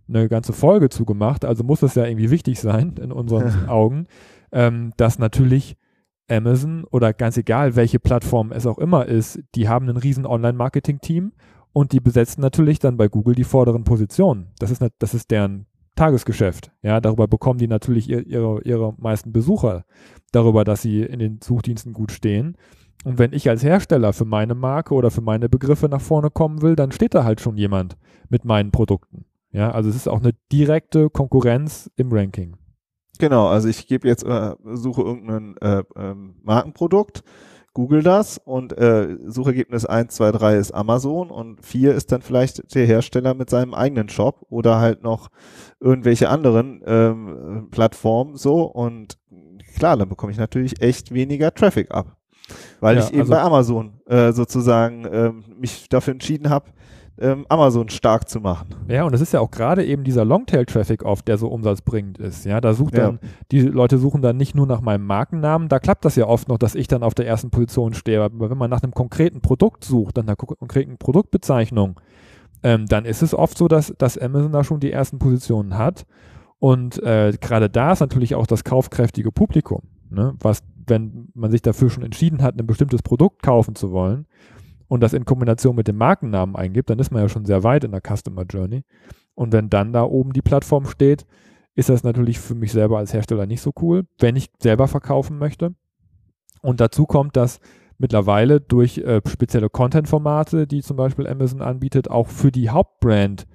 eine 0.08 0.28
ganze 0.30 0.54
Folge 0.54 0.88
zu 0.88 1.04
gemacht. 1.04 1.44
Also 1.44 1.62
muss 1.62 1.80
das 1.80 1.94
ja 1.94 2.06
irgendwie 2.06 2.30
wichtig 2.30 2.58
sein 2.58 2.94
in 3.00 3.12
unseren 3.12 3.52
Augen, 3.68 4.06
ähm, 4.50 4.92
dass 4.96 5.18
natürlich 5.18 5.76
Amazon 6.30 6.84
oder 6.84 7.12
ganz 7.12 7.36
egal, 7.36 7.76
welche 7.76 8.00
Plattform 8.00 8.52
es 8.52 8.66
auch 8.66 8.78
immer 8.78 9.06
ist, 9.06 9.40
die 9.54 9.68
haben 9.68 9.90
ein 9.90 9.96
riesen 9.98 10.24
Online-Marketing-Team 10.24 11.32
und 11.72 11.92
die 11.92 12.00
besetzen 12.00 12.40
natürlich 12.40 12.78
dann 12.78 12.96
bei 12.96 13.08
Google 13.08 13.34
die 13.34 13.44
vorderen 13.44 13.84
Positionen. 13.84 14.48
Das 14.58 14.70
ist, 14.70 14.82
das 14.98 15.12
ist 15.12 15.30
deren 15.30 15.66
Tagesgeschäft. 15.96 16.72
Ja, 16.82 17.00
darüber 17.00 17.28
bekommen 17.28 17.58
die 17.58 17.68
natürlich 17.68 18.08
ihr, 18.08 18.26
ihre, 18.26 18.62
ihre 18.62 18.94
meisten 18.98 19.32
Besucher, 19.32 19.84
darüber, 20.32 20.64
dass 20.64 20.82
sie 20.82 21.02
in 21.02 21.18
den 21.18 21.40
Suchdiensten 21.42 21.92
gut 21.92 22.12
stehen. 22.12 22.56
Und 23.04 23.18
wenn 23.18 23.32
ich 23.32 23.48
als 23.48 23.62
Hersteller 23.62 24.12
für 24.12 24.24
meine 24.24 24.54
Marke 24.54 24.94
oder 24.94 25.10
für 25.10 25.22
meine 25.22 25.48
Begriffe 25.48 25.88
nach 25.88 26.00
vorne 26.00 26.30
kommen 26.30 26.62
will, 26.62 26.76
dann 26.76 26.92
steht 26.92 27.14
da 27.14 27.24
halt 27.24 27.40
schon 27.40 27.56
jemand 27.56 27.96
mit 28.28 28.44
meinen 28.44 28.70
Produkten. 28.70 29.24
Ja, 29.52 29.70
also 29.72 29.88
es 29.88 29.96
ist 29.96 30.08
auch 30.08 30.20
eine 30.20 30.34
direkte 30.52 31.10
Konkurrenz 31.10 31.90
im 31.96 32.12
Ranking. 32.12 32.56
Genau, 33.18 33.48
also 33.48 33.68
ich 33.68 33.86
gebe 33.86 34.08
jetzt, 34.08 34.24
äh, 34.24 34.54
suche 34.72 35.02
irgendein 35.02 35.56
äh, 35.58 35.82
äh, 35.96 36.14
Markenprodukt 36.42 37.22
Google 37.72 38.02
das 38.02 38.38
und 38.38 38.76
äh, 38.76 39.16
Suchergebnis 39.26 39.86
1, 39.86 40.14
2, 40.14 40.32
3 40.32 40.56
ist 40.56 40.72
Amazon 40.72 41.30
und 41.30 41.64
4 41.64 41.94
ist 41.94 42.10
dann 42.10 42.22
vielleicht 42.22 42.74
der 42.74 42.86
Hersteller 42.86 43.34
mit 43.34 43.48
seinem 43.48 43.74
eigenen 43.74 44.08
Shop 44.08 44.44
oder 44.50 44.80
halt 44.80 45.02
noch 45.02 45.28
irgendwelche 45.78 46.28
anderen 46.28 46.82
ähm, 46.84 47.68
Plattformen 47.70 48.36
so 48.36 48.64
und 48.64 49.18
klar, 49.76 49.96
dann 49.96 50.08
bekomme 50.08 50.32
ich 50.32 50.38
natürlich 50.38 50.80
echt 50.82 51.12
weniger 51.12 51.54
Traffic 51.54 51.90
ab. 51.90 52.16
Weil 52.80 52.96
ja, 52.96 53.04
ich 53.04 53.10
eben 53.10 53.20
also 53.20 53.32
bei 53.32 53.40
Amazon 53.40 54.00
äh, 54.06 54.32
sozusagen 54.32 55.04
äh, 55.04 55.32
mich 55.56 55.88
dafür 55.88 56.12
entschieden 56.12 56.50
habe, 56.50 56.70
ähm, 57.20 57.46
Amazon 57.48 57.88
stark 57.88 58.28
zu 58.28 58.40
machen. 58.40 58.68
Ja, 58.88 59.04
und 59.04 59.14
es 59.14 59.20
ist 59.20 59.32
ja 59.32 59.40
auch 59.40 59.50
gerade 59.50 59.84
eben 59.84 60.04
dieser 60.04 60.24
Longtail-Traffic 60.24 61.04
oft, 61.04 61.28
der 61.28 61.38
so 61.38 61.48
umsatzbringend 61.48 62.18
ist. 62.18 62.44
Ja, 62.44 62.60
da 62.60 62.72
sucht 62.72 62.96
ja. 62.96 63.06
dann, 63.06 63.20
die 63.50 63.60
Leute 63.60 63.98
suchen 63.98 64.22
dann 64.22 64.36
nicht 64.36 64.54
nur 64.54 64.66
nach 64.66 64.80
meinem 64.80 65.06
Markennamen, 65.06 65.68
da 65.68 65.78
klappt 65.78 66.04
das 66.04 66.16
ja 66.16 66.26
oft 66.26 66.48
noch, 66.48 66.58
dass 66.58 66.74
ich 66.74 66.88
dann 66.88 67.02
auf 67.02 67.14
der 67.14 67.26
ersten 67.26 67.50
Position 67.50 67.94
stehe. 67.94 68.22
Aber 68.22 68.50
wenn 68.50 68.58
man 68.58 68.70
nach 68.70 68.82
einem 68.82 68.92
konkreten 68.92 69.40
Produkt 69.40 69.84
sucht, 69.84 70.16
nach 70.16 70.24
einer 70.24 70.36
konkreten 70.36 70.96
Produktbezeichnung, 70.96 72.00
ähm, 72.62 72.86
dann 72.86 73.04
ist 73.04 73.22
es 73.22 73.34
oft 73.34 73.56
so, 73.56 73.68
dass, 73.68 73.94
dass 73.98 74.18
Amazon 74.18 74.52
da 74.52 74.64
schon 74.64 74.80
die 74.80 74.92
ersten 74.92 75.18
Positionen 75.18 75.76
hat. 75.76 76.06
Und 76.58 77.02
äh, 77.02 77.32
gerade 77.40 77.70
da 77.70 77.92
ist 77.92 78.00
natürlich 78.00 78.34
auch 78.34 78.46
das 78.46 78.64
kaufkräftige 78.64 79.32
Publikum, 79.32 79.82
ne? 80.10 80.34
was, 80.40 80.62
wenn 80.86 81.28
man 81.34 81.50
sich 81.50 81.62
dafür 81.62 81.88
schon 81.88 82.02
entschieden 82.02 82.42
hat, 82.42 82.58
ein 82.58 82.66
bestimmtes 82.66 83.02
Produkt 83.02 83.42
kaufen 83.42 83.74
zu 83.74 83.92
wollen, 83.92 84.26
und 84.90 85.00
das 85.00 85.12
in 85.12 85.24
Kombination 85.24 85.76
mit 85.76 85.86
dem 85.86 85.96
Markennamen 85.96 86.56
eingibt, 86.56 86.90
dann 86.90 86.98
ist 86.98 87.12
man 87.12 87.22
ja 87.22 87.28
schon 87.28 87.44
sehr 87.44 87.62
weit 87.62 87.84
in 87.84 87.92
der 87.92 88.02
Customer 88.02 88.42
Journey. 88.42 88.82
Und 89.36 89.52
wenn 89.52 89.70
dann 89.70 89.92
da 89.92 90.02
oben 90.02 90.32
die 90.32 90.42
Plattform 90.42 90.84
steht, 90.86 91.26
ist 91.76 91.90
das 91.90 92.02
natürlich 92.02 92.40
für 92.40 92.56
mich 92.56 92.72
selber 92.72 92.98
als 92.98 93.14
Hersteller 93.14 93.46
nicht 93.46 93.60
so 93.60 93.70
cool, 93.80 94.02
wenn 94.18 94.34
ich 94.34 94.50
selber 94.60 94.88
verkaufen 94.88 95.38
möchte. 95.38 95.76
Und 96.60 96.80
dazu 96.80 97.06
kommt, 97.06 97.36
dass 97.36 97.60
mittlerweile 97.98 98.60
durch 98.60 98.98
äh, 98.98 99.20
spezielle 99.28 99.70
Content-Formate, 99.70 100.66
die 100.66 100.82
zum 100.82 100.96
Beispiel 100.96 101.28
Amazon 101.28 101.62
anbietet, 101.62 102.10
auch 102.10 102.26
für 102.26 102.50
die 102.50 102.70
Hauptbrand 102.70 103.46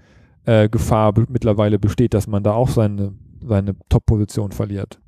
äh, 0.46 0.70
Gefahr 0.70 1.14
mittlerweile 1.28 1.80
besteht, 1.80 2.14
dass 2.14 2.28
man 2.28 2.44
da 2.44 2.54
auch 2.54 2.70
seine, 2.70 3.14
seine 3.46 3.76
Top-Position 3.90 4.54
verliert. 4.54 5.02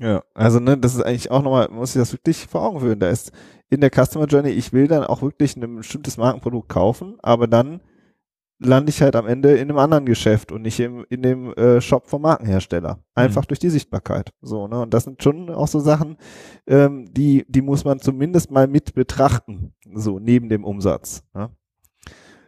Ja, 0.00 0.22
also 0.32 0.60
ne, 0.60 0.78
das 0.78 0.94
ist 0.94 1.02
eigentlich 1.02 1.30
auch 1.30 1.42
nochmal, 1.42 1.68
muss 1.70 1.94
ich 1.94 2.00
das 2.00 2.12
wirklich 2.12 2.46
vor 2.46 2.62
Augen 2.62 2.80
führen. 2.80 3.00
Da 3.00 3.10
ist 3.10 3.32
in 3.68 3.82
der 3.82 3.90
Customer 3.90 4.24
Journey, 4.24 4.48
ich 4.48 4.72
will 4.72 4.88
dann 4.88 5.04
auch 5.04 5.20
wirklich 5.20 5.56
ein 5.56 5.76
bestimmtes 5.76 6.16
Markenprodukt 6.16 6.70
kaufen, 6.70 7.18
aber 7.22 7.46
dann 7.46 7.82
lande 8.58 8.90
ich 8.90 9.02
halt 9.02 9.14
am 9.14 9.26
Ende 9.26 9.56
in 9.56 9.68
einem 9.68 9.78
anderen 9.78 10.06
Geschäft 10.06 10.52
und 10.52 10.62
nicht 10.62 10.80
im, 10.80 11.04
in 11.10 11.22
dem 11.22 11.52
äh, 11.54 11.80
Shop 11.82 12.06
vom 12.06 12.22
Markenhersteller. 12.22 13.02
Einfach 13.14 13.42
mhm. 13.42 13.48
durch 13.48 13.58
die 13.58 13.68
Sichtbarkeit. 13.68 14.32
So, 14.40 14.68
ne? 14.68 14.80
Und 14.80 14.94
das 14.94 15.04
sind 15.04 15.22
schon 15.22 15.50
auch 15.50 15.68
so 15.68 15.80
Sachen, 15.80 16.16
ähm, 16.66 17.06
die, 17.12 17.44
die 17.48 17.62
muss 17.62 17.84
man 17.84 18.00
zumindest 18.00 18.50
mal 18.50 18.66
mit 18.66 18.94
betrachten, 18.94 19.74
so 19.94 20.18
neben 20.18 20.48
dem 20.48 20.64
Umsatz. 20.64 21.22
Ne? 21.34 21.50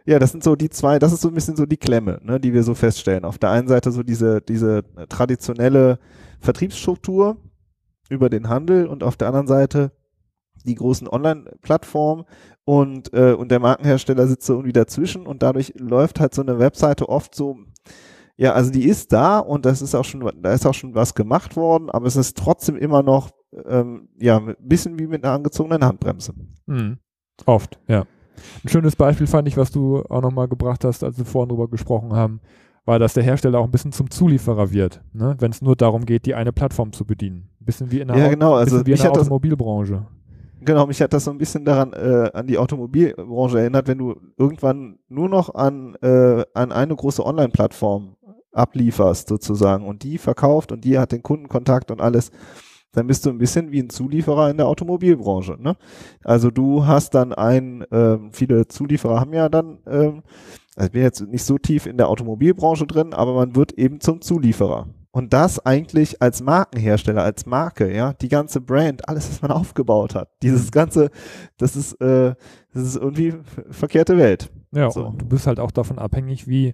Ja, 0.05 0.19
das 0.19 0.31
sind 0.31 0.43
so 0.43 0.55
die 0.55 0.69
zwei, 0.69 0.99
das 0.99 1.13
ist 1.13 1.21
so 1.21 1.29
ein 1.29 1.33
bisschen 1.33 1.55
so 1.55 1.65
die 1.65 1.77
Klemme, 1.77 2.19
ne, 2.23 2.39
die 2.39 2.53
wir 2.53 2.63
so 2.63 2.75
feststellen. 2.75 3.25
Auf 3.25 3.37
der 3.37 3.51
einen 3.51 3.67
Seite 3.67 3.91
so 3.91 4.03
diese, 4.03 4.41
diese 4.41 4.83
traditionelle 5.07 5.97
Vertriebsstruktur 6.39 7.37
über 8.13 8.29
den 8.29 8.49
Handel 8.49 8.87
und 8.87 9.03
auf 9.03 9.17
der 9.17 9.27
anderen 9.27 9.47
Seite 9.47 9.91
die 10.65 10.75
großen 10.75 11.07
Online-Plattformen 11.07 12.25
und, 12.65 13.13
äh, 13.13 13.33
und 13.33 13.51
der 13.51 13.59
Markenhersteller 13.59 14.27
sitzt 14.27 14.45
so 14.45 14.53
irgendwie 14.53 14.73
dazwischen 14.73 15.27
und 15.27 15.43
dadurch 15.43 15.73
läuft 15.77 16.19
halt 16.19 16.33
so 16.33 16.41
eine 16.41 16.59
Webseite 16.59 17.09
oft 17.09 17.35
so, 17.35 17.57
ja, 18.37 18.53
also 18.53 18.71
die 18.71 18.87
ist 18.87 19.11
da 19.11 19.39
und 19.39 19.65
das 19.65 19.81
ist 19.81 19.95
auch 19.95 20.05
schon, 20.05 20.29
da 20.41 20.53
ist 20.53 20.65
auch 20.65 20.73
schon 20.73 20.95
was 20.95 21.13
gemacht 21.13 21.55
worden, 21.55 21.89
aber 21.89 22.07
es 22.07 22.15
ist 22.15 22.37
trotzdem 22.37 22.77
immer 22.77 23.03
noch, 23.03 23.31
ähm, 23.65 24.07
ja, 24.17 24.37
ein 24.37 24.55
bisschen 24.59 24.97
wie 24.99 25.07
mit 25.07 25.23
einer 25.23 25.33
angezogenen 25.33 25.83
Handbremse. 25.83 26.33
Mhm. 26.65 26.97
Oft, 27.45 27.79
ja. 27.87 28.05
Ein 28.63 28.69
schönes 28.69 28.95
Beispiel 28.95 29.27
fand 29.27 29.47
ich, 29.47 29.57
was 29.57 29.71
du 29.71 30.01
auch 30.03 30.21
nochmal 30.21 30.47
gebracht 30.47 30.83
hast, 30.85 31.03
als 31.03 31.17
wir 31.17 31.25
vorhin 31.25 31.49
drüber 31.49 31.67
gesprochen 31.67 32.13
haben, 32.13 32.41
war, 32.85 32.99
dass 32.99 33.13
der 33.13 33.23
Hersteller 33.23 33.59
auch 33.59 33.65
ein 33.65 33.71
bisschen 33.71 33.91
zum 33.91 34.09
Zulieferer 34.09 34.71
wird, 34.71 35.01
ne? 35.13 35.35
wenn 35.39 35.51
es 35.51 35.61
nur 35.61 35.75
darum 35.75 36.05
geht, 36.05 36.25
die 36.25 36.35
eine 36.35 36.51
Plattform 36.51 36.91
zu 36.91 37.05
bedienen. 37.05 37.49
Bisschen 37.65 37.91
wie 37.91 38.01
in 38.01 38.07
der, 38.07 38.17
ja, 38.17 38.27
genau. 38.29 38.55
also 38.55 38.79
in 38.79 38.83
der 38.83 39.11
Automobilbranche. 39.11 40.05
Genau, 40.65 40.87
mich 40.87 41.01
hat 41.01 41.11
das 41.13 41.25
so 41.25 41.31
ein 41.31 41.37
bisschen 41.37 41.65
daran 41.65 41.91
äh, 41.93 42.29
an 42.33 42.47
die 42.47 42.57
Automobilbranche 42.57 43.59
erinnert, 43.59 43.87
wenn 43.87 43.97
du 43.97 44.15
irgendwann 44.37 44.97
nur 45.09 45.27
noch 45.27 45.53
an, 45.53 45.95
äh, 46.01 46.45
an 46.53 46.71
eine 46.71 46.95
große 46.95 47.25
Online-Plattform 47.25 48.15
ablieferst 48.53 49.27
sozusagen 49.27 49.85
und 49.85 50.03
die 50.03 50.17
verkauft 50.17 50.71
und 50.71 50.85
die 50.85 50.97
hat 50.97 51.11
den 51.11 51.23
Kundenkontakt 51.23 51.91
und 51.91 52.01
alles, 52.01 52.31
dann 52.93 53.07
bist 53.07 53.25
du 53.25 53.31
ein 53.31 53.39
bisschen 53.39 53.71
wie 53.71 53.81
ein 53.81 53.89
Zulieferer 53.89 54.51
in 54.51 54.57
der 54.57 54.67
Automobilbranche. 54.67 55.57
Ne? 55.59 55.75
Also 56.23 56.51
du 56.51 56.85
hast 56.85 57.15
dann 57.15 57.33
ein, 57.33 57.81
äh, 57.91 58.19
viele 58.31 58.67
Zulieferer 58.67 59.19
haben 59.19 59.33
ja 59.33 59.49
dann, 59.49 59.79
äh, 59.85 60.13
also 60.75 60.85
ich 60.85 60.91
bin 60.91 61.01
jetzt 61.01 61.21
nicht 61.21 61.43
so 61.43 61.57
tief 61.57 61.87
in 61.87 61.97
der 61.97 62.07
Automobilbranche 62.07 62.85
drin, 62.87 63.13
aber 63.13 63.33
man 63.33 63.55
wird 63.55 63.73
eben 63.73 63.99
zum 63.99 64.21
Zulieferer. 64.21 64.87
Und 65.15 65.31
das 65.31 65.63
eigentlich 65.63 66.23
als 66.23 66.41
Markenhersteller, 66.41 67.21
als 67.21 67.45
Marke, 67.45 67.95
ja, 67.95 68.13
die 68.13 68.29
ganze 68.29 68.59
Brand, 68.59 69.07
alles, 69.07 69.29
was 69.29 69.43
man 69.43 69.51
aufgebaut 69.51 70.15
hat. 70.15 70.29
Dieses 70.41 70.71
ganze, 70.71 71.11
das 71.57 71.75
ist, 71.75 71.93
äh, 72.01 72.33
das 72.73 72.83
ist 72.83 72.95
irgendwie 72.95 73.35
verkehrte 73.69 74.17
Welt. 74.17 74.51
Ja, 74.71 74.89
so. 74.89 75.05
und 75.05 75.21
du 75.21 75.27
bist 75.27 75.45
halt 75.45 75.59
auch 75.59 75.69
davon 75.69 75.99
abhängig, 75.99 76.47
wie, 76.47 76.73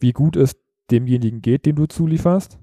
wie 0.00 0.12
gut 0.12 0.34
es 0.34 0.56
demjenigen 0.90 1.40
geht, 1.40 1.66
dem 1.66 1.76
du 1.76 1.86
zulieferst. 1.86 2.58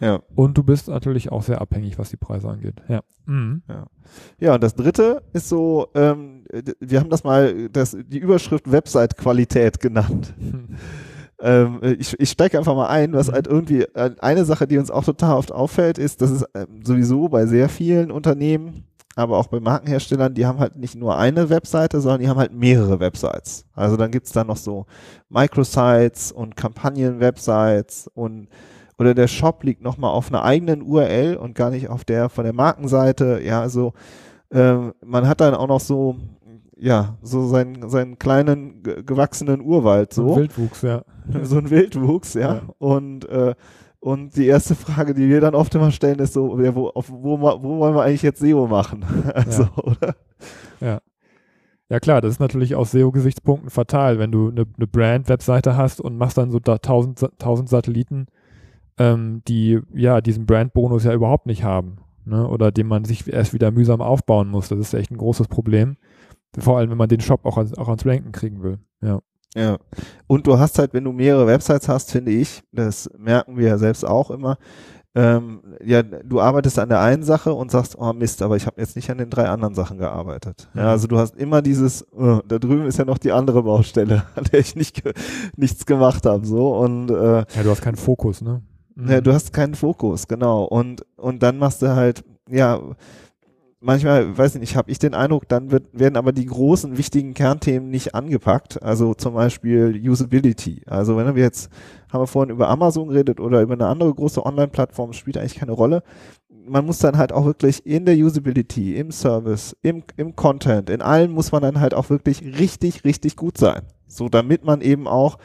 Ja. 0.00 0.22
Und 0.34 0.56
du 0.56 0.62
bist 0.62 0.88
natürlich 0.88 1.30
auch 1.30 1.42
sehr 1.42 1.60
abhängig, 1.60 1.98
was 1.98 2.08
die 2.08 2.16
Preise 2.16 2.48
angeht. 2.48 2.82
Ja. 2.88 3.02
Mhm. 3.26 3.62
Ja, 4.38 4.54
und 4.54 4.62
das 4.62 4.74
dritte 4.74 5.22
ist 5.34 5.50
so, 5.50 5.88
ähm, 5.94 6.46
wir 6.80 7.00
haben 7.00 7.10
das 7.10 7.22
mal, 7.22 7.68
das, 7.68 7.94
die 8.06 8.18
Überschrift 8.18 8.72
Website-Qualität 8.72 9.78
genannt. 9.78 10.32
Ähm, 11.40 11.80
ich 11.98 12.18
ich 12.18 12.30
steige 12.30 12.58
einfach 12.58 12.74
mal 12.76 12.88
ein, 12.88 13.12
was 13.12 13.28
Mhm. 13.28 13.32
halt 13.32 13.46
irgendwie, 13.46 13.82
äh, 13.82 14.10
eine 14.20 14.44
Sache, 14.44 14.66
die 14.66 14.78
uns 14.78 14.90
auch 14.90 15.04
total 15.04 15.36
oft 15.36 15.52
auffällt, 15.52 15.98
ist, 15.98 16.22
dass 16.22 16.30
es 16.30 16.44
ähm, 16.54 16.82
sowieso 16.84 17.28
bei 17.28 17.46
sehr 17.46 17.68
vielen 17.68 18.10
Unternehmen, 18.10 18.84
aber 19.16 19.38
auch 19.38 19.48
bei 19.48 19.60
Markenherstellern, 19.60 20.34
die 20.34 20.46
haben 20.46 20.58
halt 20.58 20.76
nicht 20.76 20.94
nur 20.96 21.16
eine 21.18 21.50
Webseite, 21.50 22.00
sondern 22.00 22.20
die 22.20 22.28
haben 22.28 22.38
halt 22.38 22.52
mehrere 22.52 23.00
Websites. 23.00 23.64
Also 23.74 23.96
dann 23.96 24.10
gibt's 24.10 24.32
da 24.32 24.44
noch 24.44 24.56
so 24.56 24.86
Microsites 25.28 26.32
und 26.32 26.56
Kampagnen-Websites 26.56 28.08
und 28.14 28.48
oder 28.96 29.12
der 29.14 29.26
Shop 29.26 29.64
liegt 29.64 29.82
nochmal 29.82 30.10
auf 30.12 30.28
einer 30.28 30.44
eigenen 30.44 30.80
URL 30.82 31.36
und 31.36 31.54
gar 31.56 31.70
nicht 31.70 31.88
auf 31.88 32.04
der 32.04 32.28
von 32.28 32.44
der 32.44 32.52
Markenseite. 32.52 33.40
Ja, 33.44 33.60
also 33.60 33.92
ähm, 34.52 34.94
man 35.04 35.26
hat 35.26 35.40
dann 35.40 35.54
auch 35.54 35.66
noch 35.66 35.80
so, 35.80 36.16
ja, 36.76 37.16
so 37.22 37.46
seinen, 37.46 37.88
seinen 37.88 38.18
kleinen 38.18 38.82
ge- 38.82 39.02
gewachsenen 39.04 39.60
Urwald 39.60 40.12
so 40.12 40.36
Wildwuchs, 40.36 40.82
ja. 40.82 41.04
so 41.42 41.58
ein 41.58 41.70
Wildwuchs, 41.70 42.34
ja. 42.34 42.54
Ja. 42.54 42.62
Und, 42.78 43.28
äh, 43.28 43.54
und 44.00 44.36
die 44.36 44.46
erste 44.46 44.74
Frage, 44.74 45.14
die 45.14 45.28
wir 45.28 45.40
dann 45.40 45.54
oft 45.54 45.74
immer 45.74 45.90
stellen, 45.90 46.18
ist 46.18 46.34
so, 46.34 46.60
ja, 46.60 46.74
wo, 46.74 46.88
auf, 46.88 47.10
wo, 47.10 47.40
wo 47.40 47.78
wollen 47.78 47.94
wir 47.94 48.02
eigentlich 48.02 48.22
jetzt 48.22 48.40
SEO 48.40 48.66
machen? 48.66 49.04
Also, 49.34 49.62
Ja. 50.80 50.96
oder? 50.96 51.02
Ja 51.90 52.00
klar, 52.00 52.20
das 52.22 52.32
ist 52.32 52.40
natürlich 52.40 52.74
aus 52.74 52.90
SEO-Gesichtspunkten 52.92 53.70
fatal, 53.70 54.18
wenn 54.18 54.32
du 54.32 54.48
eine, 54.48 54.64
eine 54.76 54.86
Brand-Webseite 54.86 55.76
hast 55.76 56.00
und 56.00 56.16
machst 56.16 56.38
dann 56.38 56.50
so 56.50 56.58
da 56.58 56.74
1000, 56.74 57.18
Sa- 57.18 57.28
1000 57.38 57.68
Satelliten, 57.68 58.26
ähm, 58.98 59.42
die 59.46 59.80
ja 59.92 60.20
diesen 60.20 60.46
Brand-Bonus 60.46 61.04
ja 61.04 61.12
überhaupt 61.12 61.46
nicht 61.46 61.62
haben. 61.62 61.98
Ne? 62.24 62.48
Oder 62.48 62.72
den 62.72 62.86
man 62.86 63.04
sich 63.04 63.30
erst 63.30 63.52
wieder 63.52 63.70
mühsam 63.70 64.00
aufbauen 64.00 64.48
muss. 64.48 64.68
Das 64.68 64.78
ist 64.78 64.94
echt 64.94 65.10
ein 65.10 65.18
großes 65.18 65.46
Problem. 65.48 65.96
Vor 66.58 66.78
allem, 66.78 66.90
wenn 66.90 66.98
man 66.98 67.08
den 67.08 67.20
Shop 67.20 67.44
auch, 67.44 67.56
ans, 67.56 67.74
auch 67.74 67.88
ans 67.88 68.06
Ranken 68.06 68.32
kriegen 68.32 68.62
will. 68.62 68.78
Ja. 69.02 69.20
Ja. 69.56 69.78
Und 70.26 70.46
du 70.46 70.58
hast 70.58 70.78
halt, 70.78 70.94
wenn 70.94 71.04
du 71.04 71.12
mehrere 71.12 71.46
Websites 71.46 71.88
hast, 71.88 72.10
finde 72.10 72.32
ich, 72.32 72.62
das 72.72 73.08
merken 73.16 73.56
wir 73.56 73.68
ja 73.68 73.78
selbst 73.78 74.04
auch 74.04 74.30
immer, 74.30 74.58
ähm, 75.16 75.60
ja, 75.84 76.02
du 76.02 76.40
arbeitest 76.40 76.76
an 76.80 76.88
der 76.88 77.00
einen 77.00 77.22
Sache 77.22 77.54
und 77.54 77.70
sagst, 77.70 77.96
oh 77.96 78.12
Mist, 78.12 78.42
aber 78.42 78.56
ich 78.56 78.66
habe 78.66 78.80
jetzt 78.80 78.96
nicht 78.96 79.08
an 79.10 79.18
den 79.18 79.30
drei 79.30 79.48
anderen 79.48 79.74
Sachen 79.74 79.98
gearbeitet. 79.98 80.68
Ja, 80.74 80.90
also 80.90 81.06
du 81.06 81.18
hast 81.18 81.36
immer 81.36 81.62
dieses, 81.62 82.02
äh, 82.02 82.40
da 82.48 82.58
drüben 82.58 82.86
ist 82.86 82.98
ja 82.98 83.04
noch 83.04 83.18
die 83.18 83.30
andere 83.30 83.62
Baustelle, 83.62 84.24
an 84.34 84.44
der 84.50 84.58
ich 84.58 84.74
nicht 84.74 85.04
ge 85.04 85.12
nichts 85.56 85.86
gemacht 85.86 86.26
habe, 86.26 86.44
so 86.44 86.76
und 86.76 87.10
äh, 87.10 87.36
ja, 87.38 87.62
du 87.62 87.70
hast 87.70 87.82
keinen 87.82 87.96
Fokus, 87.96 88.40
ne? 88.40 88.62
Mhm. 88.96 89.08
Ja, 89.08 89.20
du 89.20 89.32
hast 89.32 89.52
keinen 89.52 89.76
Fokus, 89.76 90.26
genau. 90.26 90.64
Und, 90.64 91.06
und 91.16 91.42
dann 91.44 91.58
machst 91.58 91.82
du 91.82 91.94
halt, 91.94 92.24
ja, 92.50 92.80
manchmal, 93.84 94.36
weiß 94.36 94.54
ich 94.54 94.60
nicht, 94.60 94.76
habe 94.76 94.90
ich 94.90 94.98
den 94.98 95.14
Eindruck, 95.14 95.48
dann 95.48 95.70
wird, 95.70 95.86
werden 95.92 96.16
aber 96.16 96.32
die 96.32 96.46
großen, 96.46 96.96
wichtigen 96.96 97.34
Kernthemen 97.34 97.90
nicht 97.90 98.14
angepackt. 98.14 98.82
Also 98.82 99.14
zum 99.14 99.34
Beispiel 99.34 100.00
Usability. 100.08 100.82
Also 100.86 101.16
wenn 101.16 101.34
wir 101.34 101.42
jetzt, 101.42 101.70
haben 102.10 102.22
wir 102.22 102.26
vorhin 102.26 102.54
über 102.54 102.68
Amazon 102.68 103.08
geredet 103.08 103.40
oder 103.40 103.60
über 103.62 103.74
eine 103.74 103.86
andere 103.86 104.12
große 104.12 104.44
Online-Plattform, 104.44 105.12
spielt 105.12 105.36
eigentlich 105.36 105.56
keine 105.56 105.72
Rolle. 105.72 106.02
Man 106.66 106.86
muss 106.86 106.98
dann 106.98 107.18
halt 107.18 107.32
auch 107.32 107.44
wirklich 107.44 107.84
in 107.84 108.06
der 108.06 108.16
Usability, 108.16 108.96
im 108.96 109.10
Service, 109.12 109.76
im, 109.82 110.02
im 110.16 110.34
Content, 110.34 110.88
in 110.88 111.02
allem 111.02 111.32
muss 111.32 111.52
man 111.52 111.60
dann 111.60 111.78
halt 111.78 111.92
auch 111.92 112.08
wirklich 112.08 112.42
richtig, 112.42 113.04
richtig 113.04 113.36
gut 113.36 113.58
sein. 113.58 113.82
So, 114.06 114.28
damit 114.28 114.64
man 114.64 114.80
eben 114.80 115.06
auch 115.06 115.38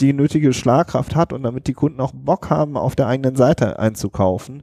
die 0.00 0.12
nötige 0.12 0.52
Schlagkraft 0.52 1.14
hat 1.14 1.32
und 1.32 1.44
damit 1.44 1.68
die 1.68 1.74
Kunden 1.74 2.00
auch 2.00 2.12
Bock 2.12 2.50
haben, 2.50 2.76
auf 2.76 2.96
der 2.96 3.06
eigenen 3.06 3.36
Seite 3.36 3.78
einzukaufen. 3.78 4.62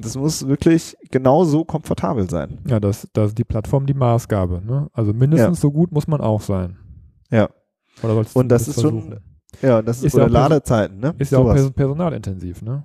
Das 0.00 0.16
muss 0.16 0.46
wirklich 0.46 0.96
genauso 1.10 1.64
komfortabel 1.64 2.28
sein. 2.30 2.58
Ja, 2.68 2.78
das, 2.78 3.08
das 3.12 3.28
ist 3.30 3.38
die 3.38 3.44
Plattform 3.44 3.86
die 3.86 3.94
Maßgabe, 3.94 4.62
ne? 4.64 4.88
Also 4.92 5.12
mindestens 5.12 5.60
so 5.60 5.70
gut 5.72 5.90
muss 5.92 6.06
man 6.06 6.20
auch 6.20 6.40
sein. 6.40 6.78
Ja. 7.30 7.48
Oder 8.02 8.14
sollst 8.14 8.36
Und 8.36 8.44
du 8.48 8.54
das 8.54 8.68
ist 8.68 8.80
schon- 8.80 9.00
versuchen? 9.02 9.20
Ja, 9.60 9.82
das 9.82 9.98
ist, 9.98 10.04
Ist 10.04 10.12
ja 10.16 10.24
oder 10.24 10.32
perso- 10.32 10.48
Ladezeiten, 10.48 11.00
ne? 11.00 11.14
Ist 11.18 11.32
ja 11.32 11.38
auch 11.38 11.42
Sowas. 11.42 11.60
pers 11.62 11.70
personalintensiv, 11.72 12.62
ne? 12.62 12.84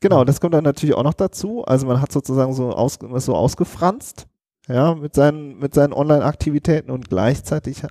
Genau, 0.00 0.24
das 0.24 0.40
kommt 0.40 0.52
dann 0.54 0.64
natürlich 0.64 0.94
auch 0.94 1.04
noch 1.04 1.14
dazu. 1.14 1.64
Also 1.64 1.86
man 1.86 2.00
hat 2.02 2.10
sozusagen 2.12 2.52
so, 2.52 2.70
aus, 2.70 2.98
so 3.18 3.34
ausgefranst, 3.36 4.26
ja, 4.68 4.94
mit 4.94 5.14
seinen, 5.14 5.58
mit 5.58 5.72
seinen 5.74 5.92
Online-Aktivitäten 5.92 6.90
und 6.90 7.08
gleichzeitig 7.08 7.84
ha- 7.84 7.88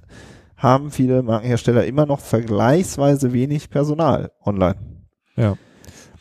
haben 0.58 0.92
viele 0.92 1.24
Markenhersteller 1.24 1.86
immer 1.86 2.06
noch 2.06 2.20
vergleichsweise 2.20 3.32
wenig 3.34 3.70
Personal 3.70 4.32
online. 4.46 4.76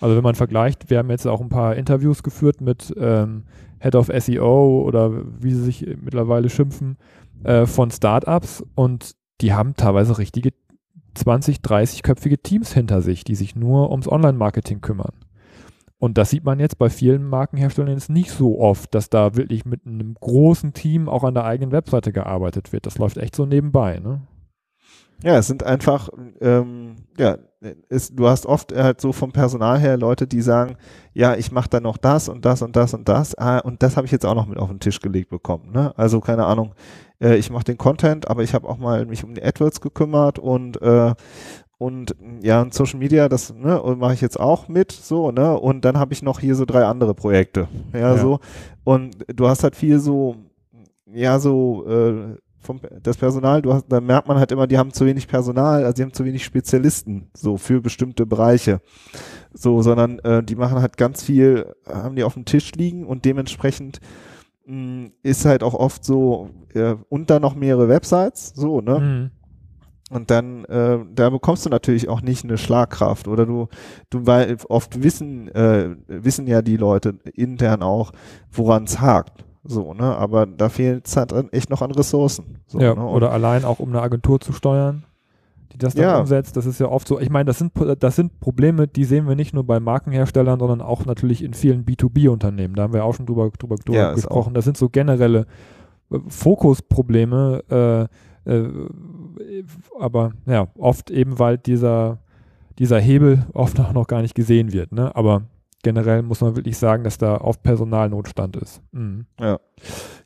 Also 0.00 0.16
wenn 0.16 0.22
man 0.22 0.34
vergleicht, 0.34 0.90
wir 0.90 0.98
haben 0.98 1.10
jetzt 1.10 1.26
auch 1.26 1.40
ein 1.40 1.48
paar 1.48 1.76
Interviews 1.76 2.22
geführt 2.22 2.60
mit 2.60 2.92
ähm, 2.98 3.44
Head 3.80 3.94
of 3.94 4.10
SEO 4.14 4.82
oder 4.82 5.10
wie 5.40 5.52
sie 5.52 5.62
sich 5.62 5.86
mittlerweile 6.00 6.50
schimpfen, 6.50 6.98
äh, 7.44 7.66
von 7.66 7.90
Startups 7.90 8.64
und 8.74 9.12
die 9.40 9.52
haben 9.52 9.74
teilweise 9.74 10.18
richtige 10.18 10.52
20, 11.14 11.58
30-köpfige 11.58 12.42
Teams 12.42 12.72
hinter 12.72 13.00
sich, 13.00 13.24
die 13.24 13.34
sich 13.34 13.56
nur 13.56 13.90
ums 13.90 14.08
Online-Marketing 14.08 14.80
kümmern. 14.80 15.12
Und 15.98 16.18
das 16.18 16.30
sieht 16.30 16.44
man 16.44 16.60
jetzt 16.60 16.78
bei 16.78 16.90
vielen 16.90 17.26
Markenherstellern 17.26 17.92
jetzt 17.92 18.10
nicht 18.10 18.30
so 18.30 18.60
oft, 18.60 18.94
dass 18.94 19.08
da 19.08 19.34
wirklich 19.34 19.64
mit 19.64 19.86
einem 19.86 20.14
großen 20.14 20.74
Team 20.74 21.08
auch 21.08 21.24
an 21.24 21.32
der 21.32 21.44
eigenen 21.44 21.72
Webseite 21.72 22.12
gearbeitet 22.12 22.72
wird. 22.72 22.84
Das 22.84 22.98
läuft 22.98 23.16
echt 23.16 23.34
so 23.34 23.46
nebenbei, 23.46 23.98
ne? 23.98 24.20
Ja, 25.22 25.38
es 25.38 25.46
sind 25.46 25.62
einfach, 25.62 26.10
ähm, 26.42 26.96
ja, 27.16 27.38
es, 27.88 28.14
du 28.14 28.28
hast 28.28 28.46
oft 28.46 28.74
halt 28.74 29.00
so 29.00 29.12
vom 29.12 29.32
Personal 29.32 29.78
her 29.78 29.96
Leute, 29.96 30.26
die 30.26 30.42
sagen, 30.42 30.76
ja, 31.14 31.34
ich 31.34 31.50
mache 31.52 31.70
dann 31.70 31.84
noch 31.84 31.96
das 31.96 32.28
und 32.28 32.44
das 32.44 32.62
und 32.62 32.76
das 32.76 32.94
und 32.94 33.08
das, 33.08 33.34
ah, 33.36 33.58
und 33.58 33.82
das 33.82 33.96
habe 33.96 34.06
ich 34.06 34.12
jetzt 34.12 34.26
auch 34.26 34.34
noch 34.34 34.46
mit 34.46 34.58
auf 34.58 34.68
den 34.68 34.80
Tisch 34.80 35.00
gelegt 35.00 35.30
bekommen. 35.30 35.72
Ne? 35.72 35.92
Also 35.96 36.20
keine 36.20 36.44
Ahnung, 36.44 36.74
äh, 37.20 37.36
ich 37.36 37.50
mache 37.50 37.64
den 37.64 37.78
Content, 37.78 38.28
aber 38.28 38.42
ich 38.42 38.54
habe 38.54 38.68
auch 38.68 38.78
mal 38.78 39.06
mich 39.06 39.24
um 39.24 39.34
die 39.34 39.42
AdWords 39.42 39.80
gekümmert 39.80 40.38
und 40.38 40.80
äh, 40.82 41.14
und 41.78 42.16
ja, 42.40 42.62
und 42.62 42.72
Social 42.72 42.98
Media, 42.98 43.28
das 43.28 43.52
ne, 43.52 43.82
mache 43.98 44.14
ich 44.14 44.22
jetzt 44.22 44.40
auch 44.40 44.66
mit, 44.66 44.92
so, 44.92 45.30
ne? 45.30 45.58
Und 45.58 45.84
dann 45.84 45.98
habe 45.98 46.14
ich 46.14 46.22
noch 46.22 46.40
hier 46.40 46.54
so 46.54 46.64
drei 46.64 46.86
andere 46.86 47.14
Projekte. 47.14 47.68
Ja, 47.92 48.14
Ja. 48.14 48.16
so. 48.16 48.40
Und 48.84 49.14
du 49.28 49.46
hast 49.46 49.62
halt 49.62 49.76
viel 49.76 49.98
so, 49.98 50.36
ja, 51.12 51.38
so, 51.38 51.84
äh, 51.86 52.36
vom, 52.66 52.80
das 53.02 53.16
Personal, 53.16 53.62
du 53.62 53.72
hast, 53.72 53.86
da 53.88 54.00
merkt 54.00 54.28
man 54.28 54.38
halt 54.38 54.52
immer, 54.52 54.66
die 54.66 54.76
haben 54.76 54.92
zu 54.92 55.06
wenig 55.06 55.28
Personal, 55.28 55.84
also 55.84 55.94
die 55.94 56.02
haben 56.02 56.12
zu 56.12 56.24
wenig 56.24 56.44
Spezialisten, 56.44 57.30
so 57.34 57.56
für 57.56 57.80
bestimmte 57.80 58.26
Bereiche. 58.26 58.80
So, 59.54 59.80
sondern 59.80 60.18
äh, 60.18 60.42
die 60.42 60.56
machen 60.56 60.80
halt 60.80 60.96
ganz 60.96 61.22
viel, 61.22 61.74
haben 61.86 62.16
die 62.16 62.24
auf 62.24 62.34
dem 62.34 62.44
Tisch 62.44 62.72
liegen 62.72 63.06
und 63.06 63.24
dementsprechend 63.24 64.00
mh, 64.66 65.10
ist 65.22 65.44
halt 65.44 65.62
auch 65.62 65.74
oft 65.74 66.04
so, 66.04 66.50
äh, 66.74 66.96
und 67.08 67.30
dann 67.30 67.42
noch 67.42 67.54
mehrere 67.54 67.88
Websites, 67.88 68.52
so, 68.54 68.80
ne? 68.80 69.00
Mhm. 69.00 69.30
Und 70.08 70.30
dann, 70.30 70.64
äh, 70.66 70.98
da 71.12 71.30
bekommst 71.30 71.66
du 71.66 71.70
natürlich 71.70 72.08
auch 72.08 72.22
nicht 72.22 72.44
eine 72.44 72.58
Schlagkraft 72.58 73.26
oder 73.26 73.44
du, 73.44 73.66
du, 74.08 74.24
weil 74.24 74.56
oft 74.68 75.02
wissen, 75.02 75.48
äh, 75.48 75.96
wissen 76.06 76.46
ja 76.46 76.62
die 76.62 76.76
Leute 76.76 77.18
intern 77.34 77.82
auch, 77.82 78.12
woran 78.52 78.84
es 78.84 79.00
hakt. 79.00 79.44
So, 79.68 79.94
ne, 79.94 80.16
aber 80.16 80.46
da 80.46 80.68
fehlt 80.68 81.06
es 81.06 81.16
halt 81.16 81.32
echt 81.52 81.70
noch 81.70 81.82
an 81.82 81.90
Ressourcen. 81.90 82.58
So, 82.66 82.80
ja, 82.80 82.94
ne? 82.94 83.04
Oder 83.04 83.32
allein 83.32 83.64
auch 83.64 83.78
um 83.80 83.88
eine 83.90 84.00
Agentur 84.02 84.40
zu 84.40 84.52
steuern, 84.52 85.04
die 85.72 85.78
das 85.78 85.94
dann 85.94 86.04
Ja. 86.04 86.20
umsetzt. 86.20 86.56
Das 86.56 86.66
ist 86.66 86.78
ja 86.80 86.88
oft 86.88 87.06
so. 87.08 87.18
Ich 87.20 87.30
meine, 87.30 87.44
das 87.46 87.58
sind, 87.58 87.72
das 88.00 88.16
sind 88.16 88.38
Probleme, 88.40 88.86
die 88.88 89.04
sehen 89.04 89.26
wir 89.28 89.34
nicht 89.36 89.52
nur 89.54 89.64
bei 89.64 89.80
Markenherstellern, 89.80 90.58
sondern 90.58 90.80
auch 90.80 91.04
natürlich 91.04 91.42
in 91.42 91.54
vielen 91.54 91.84
B2B-Unternehmen. 91.84 92.74
Da 92.74 92.84
haben 92.84 92.92
wir 92.92 93.04
auch 93.04 93.14
schon 93.14 93.26
drüber, 93.26 93.50
drüber, 93.58 93.76
drüber 93.76 93.98
Ja, 93.98 94.12
gesprochen. 94.14 94.54
Das 94.54 94.64
sind 94.64 94.76
so 94.76 94.88
generelle 94.88 95.46
äh, 96.10 96.18
Fokusprobleme, 96.28 98.08
äh, 98.46 98.50
äh, 98.50 98.68
aber 99.98 100.32
ja, 100.46 100.68
oft 100.78 101.10
eben, 101.10 101.38
weil 101.38 101.58
dieser, 101.58 102.18
dieser 102.78 102.98
Hebel 103.00 103.44
oft 103.54 103.78
auch 103.80 103.92
noch 103.92 104.06
gar 104.06 104.22
nicht 104.22 104.34
gesehen 104.34 104.72
wird. 104.72 104.92
Ne? 104.92 105.14
Aber 105.16 105.42
generell 105.86 106.22
muss 106.22 106.40
man 106.40 106.56
wirklich 106.56 106.78
sagen, 106.78 107.04
dass 107.04 107.16
da 107.16 107.40
oft 107.40 107.62
Personalnotstand 107.62 108.56
ist. 108.56 108.82
Mhm. 108.90 109.26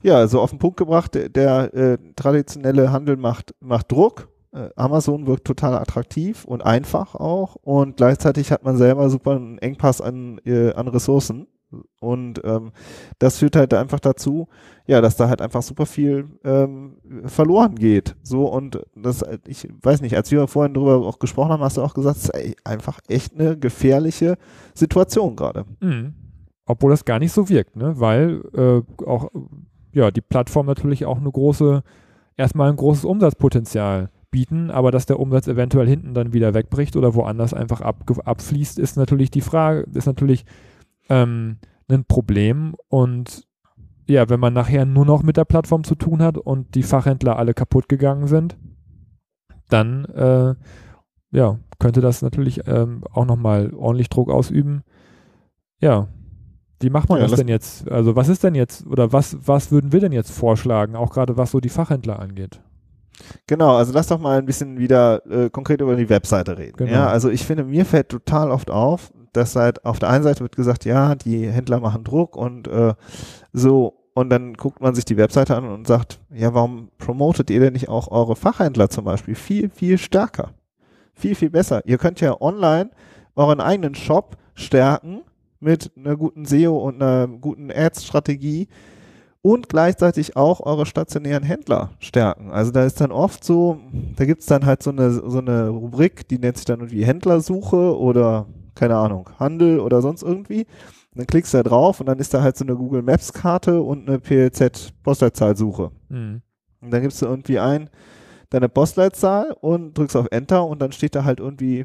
Ja, 0.03 0.17
also 0.17 0.41
auf 0.41 0.49
den 0.49 0.59
Punkt 0.59 0.79
gebracht, 0.79 1.15
der, 1.15 1.29
der 1.29 1.75
äh, 1.75 1.99
traditionelle 2.17 2.93
Handel 2.93 3.19
macht, 3.19 3.55
macht 3.61 3.93
Druck. 3.93 4.31
Äh, 4.55 4.71
Amazon 4.75 5.27
wirkt 5.27 5.47
total 5.47 5.75
attraktiv 5.75 6.47
und 6.47 6.65
einfach 6.65 7.15
auch 7.15 7.57
und 7.57 7.99
gleichzeitig 7.99 8.51
hat 8.53 8.65
man 8.65 8.79
selber 8.79 9.11
super 9.11 9.33
einen 9.33 9.59
Engpass 9.59 10.01
an, 10.01 10.41
äh, 10.47 10.73
an 10.73 10.89
Ressourcen 10.89 11.47
und 12.01 12.41
ähm, 12.45 12.73
das 13.19 13.39
führt 13.39 13.57
halt 13.57 13.75
einfach 13.75 14.01
dazu, 14.01 14.49
ja, 14.87 15.01
dass 15.01 15.17
da 15.17 15.29
halt 15.29 15.41
einfach 15.41 15.63
super 15.63 15.87
viel 15.87 16.29
ähm, 16.45 16.97
verloren 17.25 17.77
geht. 17.77 18.17
So 18.23 18.47
und 18.47 18.81
das, 18.95 19.25
ich 19.47 19.69
weiß 19.83 20.01
nicht, 20.01 20.17
als 20.17 20.31
wir 20.31 20.47
vorhin 20.49 20.75
drüber 20.75 21.07
auch 21.07 21.19
gesprochen 21.19 21.53
haben, 21.53 21.63
hast 21.63 21.77
du 21.77 21.83
auch 21.83 21.95
gesagt, 21.95 22.17
es 22.17 22.25
ist 22.25 22.31
ey, 22.31 22.57
einfach 22.65 23.01
echt 23.09 23.39
eine 23.39 23.57
gefährliche 23.57 24.37
Situation 24.75 25.37
gerade. 25.37 25.65
Mhm. 25.81 26.15
Obwohl 26.67 26.91
das 26.91 27.05
gar 27.05 27.19
nicht 27.19 27.33
so 27.33 27.49
wirkt, 27.49 27.77
ne? 27.77 27.99
weil 27.99 28.43
äh, 28.55 29.05
auch 29.05 29.31
ja, 29.93 30.11
die 30.11 30.21
Plattform 30.21 30.67
natürlich 30.67 31.05
auch 31.05 31.19
eine 31.19 31.31
große, 31.31 31.83
erstmal 32.37 32.71
ein 32.71 32.77
großes 32.77 33.05
Umsatzpotenzial 33.05 34.11
bieten, 34.31 34.71
aber 34.71 34.91
dass 34.91 35.07
der 35.07 35.19
Umsatz 35.19 35.49
eventuell 35.49 35.89
hinten 35.89 36.15
dann 36.15 36.33
wieder 36.33 36.55
wegbricht 36.55 36.97
oder 36.97 37.15
woanders 37.15 37.53
einfach 37.53 37.81
ab, 37.81 38.05
abfließt, 38.25 38.79
ist 38.79 38.97
natürlich 38.97 39.31
die 39.31 39.41
Frage, 39.41 39.87
ist 39.93 40.07
natürlich 40.07 40.45
ähm, 41.11 41.59
ein 41.89 42.05
Problem 42.05 42.75
und 42.89 43.47
ja, 44.07 44.29
wenn 44.29 44.41
man 44.41 44.55
nachher 44.55 44.87
nur 44.87 45.05
noch 45.05 45.23
mit 45.23 45.37
der 45.37 45.45
Plattform 45.45 45.85
zu 45.85 45.95
tun 45.95 46.23
hat 46.23 46.37
und 46.39 46.75
die 46.75 46.83
Fachhändler 46.83 47.37
alle 47.37 47.55
kaputt 47.55 47.89
gegangen 47.89 48.27
sind, 48.27 48.57
dann 49.69 50.05
äh, 50.07 50.55
ja, 51.31 51.59
könnte 51.79 52.01
das 52.01 52.23
natürlich 52.23 52.67
ähm, 52.67 53.05
auch 53.13 53.25
nochmal 53.25 53.73
ordentlich 53.73 54.09
Druck 54.09 54.31
ausüben. 54.31 54.83
Ja, 55.81 56.09
wie 56.81 56.91
macht 56.91 57.09
man 57.09 57.21
ja, 57.21 57.27
das 57.27 57.39
denn 57.39 57.49
jetzt? 57.49 57.89
Also 57.91 58.17
was 58.17 58.29
ist 58.29 58.43
denn 58.43 58.55
jetzt 58.55 58.87
oder 58.87 59.13
was, 59.13 59.37
was 59.47 59.71
würden 59.71 59.93
wir 59.93 60.01
denn 60.01 60.13
jetzt 60.13 60.31
vorschlagen, 60.31 60.97
auch 60.97 61.11
gerade 61.11 61.37
was 61.37 61.51
so 61.51 61.61
die 61.61 61.69
Fachhändler 61.69 62.19
angeht? 62.19 62.61
Genau, 63.47 63.77
also 63.77 63.93
lass 63.93 64.07
doch 64.07 64.19
mal 64.19 64.39
ein 64.39 64.47
bisschen 64.47 64.79
wieder 64.79 65.25
äh, 65.31 65.51
konkret 65.51 65.81
über 65.83 65.95
die 65.95 66.09
Webseite 66.09 66.57
reden. 66.57 66.77
Genau. 66.79 66.91
Ja, 66.91 67.09
also 67.09 67.29
ich 67.29 67.45
finde, 67.45 67.65
mir 67.65 67.85
fällt 67.85 68.09
total 68.09 68.51
oft 68.51 68.71
auf, 68.71 69.13
dass 69.33 69.53
seit 69.53 69.85
auf 69.85 69.99
der 69.99 70.11
einen 70.11 70.25
Seite 70.25 70.41
wird 70.41 70.57
gesagt, 70.57 70.85
ja, 70.85 71.15
die 71.15 71.49
Händler 71.49 71.81
machen 71.81 72.05
Druck 72.05 72.37
und 72.37 72.69
äh, 72.69 72.95
so 73.53 74.01
und 74.15 74.31
dann 74.31 74.55
guckt 74.55 74.81
man 74.81 74.95
sich 74.95 75.05
die 75.05 75.17
Webseite 75.17 75.57
an 75.57 75.69
und 75.69 75.87
sagt, 75.87 76.21
ja, 76.35 76.53
warum 76.53 76.91
promotet 76.99 77.49
ihr 77.51 77.61
denn 77.61 77.73
nicht 77.73 77.89
auch 77.89 78.11
eure 78.11 78.37
Fachhändler 78.37 78.91
zum 78.91 79.05
Beispiel 79.05 79.35
viel, 79.35 79.71
viel 79.71 79.99
stärker? 79.99 80.51
Viel, 81.15 81.35
viel 81.35 81.51
besser. 81.51 81.83
Ihr 81.87 81.99
könnt 81.99 82.21
ja 82.21 82.41
online 82.41 82.91
euren 83.37 83.61
eigenen 83.61 83.95
Shop 83.95 84.37
stärken 84.55 85.23
mit 85.61 85.93
einer 85.97 86.17
guten 86.17 86.45
SEO 86.45 86.77
und 86.79 87.03
einer 87.03 87.29
guten 87.29 87.71
Ads-Strategie 87.71 88.69
und 89.43 89.69
gleichzeitig 89.69 90.37
auch 90.37 90.61
eure 90.61 90.87
stationären 90.87 91.45
Händler 91.45 91.91
stärken. 91.99 92.51
Also 92.51 92.73
da 92.73 92.85
ist 92.85 93.01
dann 93.01 93.13
oft 93.13 93.45
so, 93.45 93.81
da 94.17 94.25
gibt 94.25 94.41
es 94.41 94.47
dann 94.47 94.67
halt 94.67 94.83
so 94.83 94.91
eine, 94.91 95.11
so 95.11 95.39
eine 95.39 95.69
Rubrik, 95.69 96.29
die 96.29 96.39
nennt 96.39 96.57
sich 96.57 96.67
dann 96.67 96.81
irgendwie 96.81 97.05
Händlersuche 97.05 97.99
oder 97.99 98.47
keine 98.81 98.97
Ahnung, 98.97 99.29
Handel 99.39 99.79
oder 99.79 100.01
sonst 100.01 100.23
irgendwie. 100.23 100.61
Und 100.61 101.17
dann 101.17 101.27
klickst 101.27 101.53
du 101.53 101.59
da 101.59 101.63
drauf 101.65 102.01
und 102.01 102.07
dann 102.07 102.19
ist 102.19 102.33
da 102.33 102.41
halt 102.41 102.57
so 102.57 102.65
eine 102.65 102.75
Google 102.75 103.03
Maps 103.03 103.31
Karte 103.31 103.83
und 103.83 104.09
eine 104.09 104.19
PLZ 104.19 104.95
Postleitzahlsuche. 105.03 105.91
Mhm. 106.09 106.41
Und 106.81 106.91
dann 106.91 107.03
gibst 107.03 107.21
du 107.21 107.27
irgendwie 107.27 107.59
ein, 107.59 107.91
deine 108.49 108.71
Postleitzahl 108.71 109.55
und 109.61 109.99
drückst 109.99 110.17
auf 110.17 110.29
Enter 110.31 110.67
und 110.67 110.81
dann 110.81 110.93
steht 110.93 111.15
da 111.15 111.25
halt 111.25 111.41
irgendwie 111.41 111.85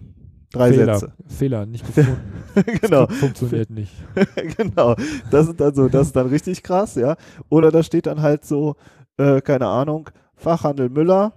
drei 0.53 0.71
Fehler, 0.71 0.99
Sätze. 0.99 1.13
Fehler, 1.27 1.65
nicht 1.65 1.85
gefunden. 1.95 2.17
genau. 2.81 3.07
Das 3.07 3.17
funktioniert 3.17 3.69
nicht. 3.71 3.91
genau. 4.57 4.95
Das 5.31 5.49
ist 5.49 5.59
dann 5.59 5.75
so, 5.75 5.89
das 5.89 6.07
ist 6.07 6.15
dann 6.15 6.27
richtig 6.27 6.63
krass, 6.63 6.95
ja. 6.95 7.17
Oder 7.49 7.71
da 7.71 7.83
steht 7.83 8.05
dann 8.05 8.21
halt 8.21 8.45
so, 8.45 8.77
äh, 9.17 9.41
keine 9.41 9.67
Ahnung, 9.67 10.09
Fachhandel 10.35 10.87
Müller, 10.87 11.33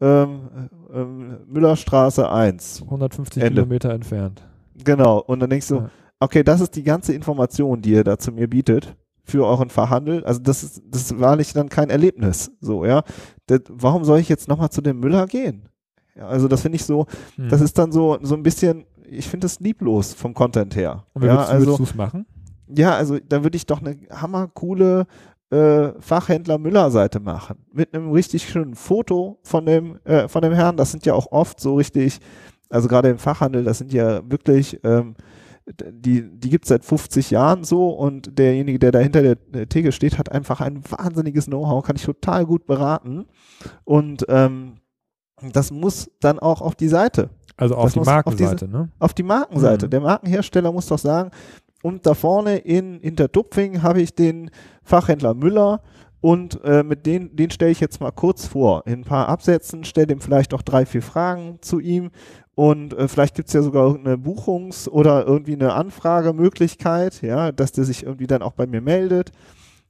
ähm, 0.00 0.70
ähm, 0.90 1.36
Müllerstraße 1.48 2.30
1. 2.30 2.80
150 2.84 3.42
Ende. 3.42 3.60
Kilometer 3.60 3.90
entfernt. 3.90 4.42
Genau. 4.84 5.18
Und 5.18 5.40
dann 5.40 5.50
denkst 5.50 5.68
du, 5.68 5.76
ja. 5.76 5.90
okay, 6.20 6.42
das 6.42 6.60
ist 6.60 6.76
die 6.76 6.82
ganze 6.82 7.12
Information, 7.12 7.82
die 7.82 7.92
ihr 7.92 8.04
da 8.04 8.18
zu 8.18 8.32
mir 8.32 8.48
bietet 8.48 8.96
für 9.24 9.46
euren 9.46 9.70
Verhandel. 9.70 10.24
Also 10.24 10.40
das 10.40 10.62
ist, 10.62 10.82
das 10.86 11.02
ist 11.02 11.20
wahrlich 11.20 11.52
dann 11.52 11.68
kein 11.68 11.90
Erlebnis. 11.90 12.50
So, 12.60 12.84
ja. 12.84 13.02
Das, 13.46 13.60
warum 13.68 14.04
soll 14.04 14.18
ich 14.18 14.28
jetzt 14.28 14.48
nochmal 14.48 14.70
zu 14.70 14.80
dem 14.80 15.00
Müller 15.00 15.26
gehen? 15.26 15.68
Ja, 16.16 16.26
also 16.26 16.48
das 16.48 16.62
finde 16.62 16.76
ich 16.76 16.84
so, 16.84 17.06
hm. 17.36 17.48
das 17.48 17.60
ist 17.60 17.78
dann 17.78 17.92
so, 17.92 18.18
so 18.22 18.34
ein 18.34 18.42
bisschen, 18.42 18.84
ich 19.08 19.28
finde 19.28 19.44
das 19.44 19.60
lieblos 19.60 20.12
vom 20.14 20.34
Content 20.34 20.76
her. 20.76 21.04
Und 21.12 21.22
wie 21.22 21.26
ja, 21.26 21.34
würdest, 21.34 21.50
also, 21.50 21.78
würdest 21.78 21.96
machen? 21.96 22.26
Ja, 22.68 22.94
also 22.94 23.18
da 23.18 23.42
würde 23.42 23.56
ich 23.56 23.66
doch 23.66 23.80
eine 23.80 23.96
hammercoole 24.10 25.06
äh, 25.50 25.92
Fachhändler 26.00 26.58
Müller-Seite 26.58 27.20
machen. 27.20 27.56
Mit 27.72 27.94
einem 27.94 28.12
richtig 28.12 28.48
schönen 28.48 28.74
Foto 28.74 29.38
von 29.42 29.66
dem, 29.66 29.98
äh, 30.04 30.28
von 30.28 30.42
dem 30.42 30.52
Herrn. 30.52 30.76
Das 30.76 30.92
sind 30.92 31.06
ja 31.06 31.14
auch 31.14 31.32
oft 31.32 31.60
so 31.60 31.74
richtig, 31.74 32.20
also 32.70 32.88
gerade 32.88 33.08
im 33.08 33.18
Fachhandel, 33.18 33.64
das 33.64 33.78
sind 33.78 33.92
ja 33.92 34.22
wirklich 34.30 34.80
ähm, 34.84 35.14
die, 35.90 36.22
die 36.22 36.50
gibt 36.50 36.64
es 36.64 36.70
seit 36.70 36.84
50 36.84 37.30
Jahren 37.30 37.64
so 37.64 37.90
und 37.90 38.38
derjenige, 38.38 38.78
der 38.78 38.92
da 38.92 38.98
hinter 38.98 39.22
der 39.22 39.68
Theke 39.68 39.92
steht, 39.92 40.18
hat 40.18 40.32
einfach 40.32 40.60
ein 40.60 40.82
wahnsinniges 40.88 41.46
Know-how, 41.46 41.84
kann 41.84 41.96
ich 41.96 42.04
total 42.04 42.46
gut 42.46 42.66
beraten. 42.66 43.26
Und 43.84 44.24
ähm, 44.28 44.76
das 45.52 45.70
muss 45.70 46.10
dann 46.20 46.38
auch 46.38 46.60
auf 46.60 46.74
die 46.74 46.88
Seite. 46.88 47.30
Also 47.56 47.74
auf 47.76 47.92
das 47.92 47.92
die 47.94 48.00
Markenseite, 48.00 48.52
auf 48.52 48.58
diese, 48.58 48.70
ne? 48.70 48.88
Auf 48.98 49.14
die 49.14 49.22
Markenseite. 49.22 49.86
Mhm. 49.86 49.90
Der 49.90 50.00
Markenhersteller 50.00 50.72
muss 50.72 50.86
doch 50.86 50.98
sagen, 50.98 51.30
und 51.82 52.06
da 52.06 52.14
vorne 52.14 52.58
in 52.58 53.00
Hintertupfing 53.00 53.82
habe 53.82 54.02
ich 54.02 54.14
den 54.14 54.50
Fachhändler 54.82 55.34
Müller 55.34 55.82
und 56.20 56.62
äh, 56.64 56.82
mit 56.82 57.06
den, 57.06 57.34
den 57.34 57.50
stelle 57.50 57.70
ich 57.70 57.80
jetzt 57.80 58.00
mal 58.00 58.10
kurz 58.10 58.46
vor. 58.46 58.86
In 58.86 59.00
ein 59.00 59.04
paar 59.04 59.28
Absätzen 59.28 59.84
stelle 59.84 60.12
ihm 60.12 60.20
vielleicht 60.20 60.52
auch 60.52 60.62
drei, 60.62 60.84
vier 60.84 61.02
Fragen 61.02 61.58
zu 61.62 61.80
ihm 61.80 62.10
und 62.60 62.92
äh, 62.92 63.08
vielleicht 63.08 63.36
gibt 63.36 63.48
es 63.48 63.54
ja 63.54 63.62
sogar 63.62 63.94
eine 63.94 64.18
Buchungs- 64.18 64.86
oder 64.86 65.26
irgendwie 65.26 65.54
eine 65.54 65.72
Anfragemöglichkeit, 65.72 67.22
ja, 67.22 67.52
dass 67.52 67.72
der 67.72 67.84
sich 67.84 68.02
irgendwie 68.04 68.26
dann 68.26 68.42
auch 68.42 68.52
bei 68.52 68.66
mir 68.66 68.82
meldet. 68.82 69.32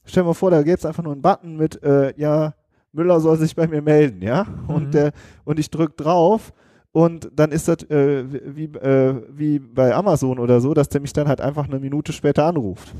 Stell 0.05 0.23
dir 0.23 0.27
mal 0.27 0.33
vor, 0.33 0.51
da 0.51 0.63
gäbe 0.63 0.77
es 0.77 0.85
einfach 0.85 1.03
nur 1.03 1.11
einen 1.11 1.21
Button 1.21 1.57
mit, 1.57 1.83
äh, 1.83 2.13
ja, 2.15 2.53
Müller 2.93 3.19
soll 3.19 3.37
sich 3.37 3.57
bei 3.57 3.67
mir 3.67 3.81
melden, 3.81 4.21
ja. 4.21 4.45
Mhm. 4.45 4.73
Und, 4.73 4.93
der, 4.93 5.11
und 5.43 5.59
ich 5.59 5.69
drücke 5.69 6.01
drauf 6.01 6.53
und 6.93 7.29
dann 7.35 7.51
ist 7.51 7.67
das 7.67 7.83
äh, 7.89 8.23
wie, 8.55 8.67
äh, 8.77 9.21
wie 9.27 9.59
bei 9.59 9.93
Amazon 9.93 10.39
oder 10.39 10.61
so, 10.61 10.73
dass 10.73 10.87
der 10.87 11.01
mich 11.01 11.11
dann 11.11 11.27
halt 11.27 11.41
einfach 11.41 11.67
eine 11.67 11.77
Minute 11.77 12.13
später 12.13 12.45
anruft. 12.45 12.95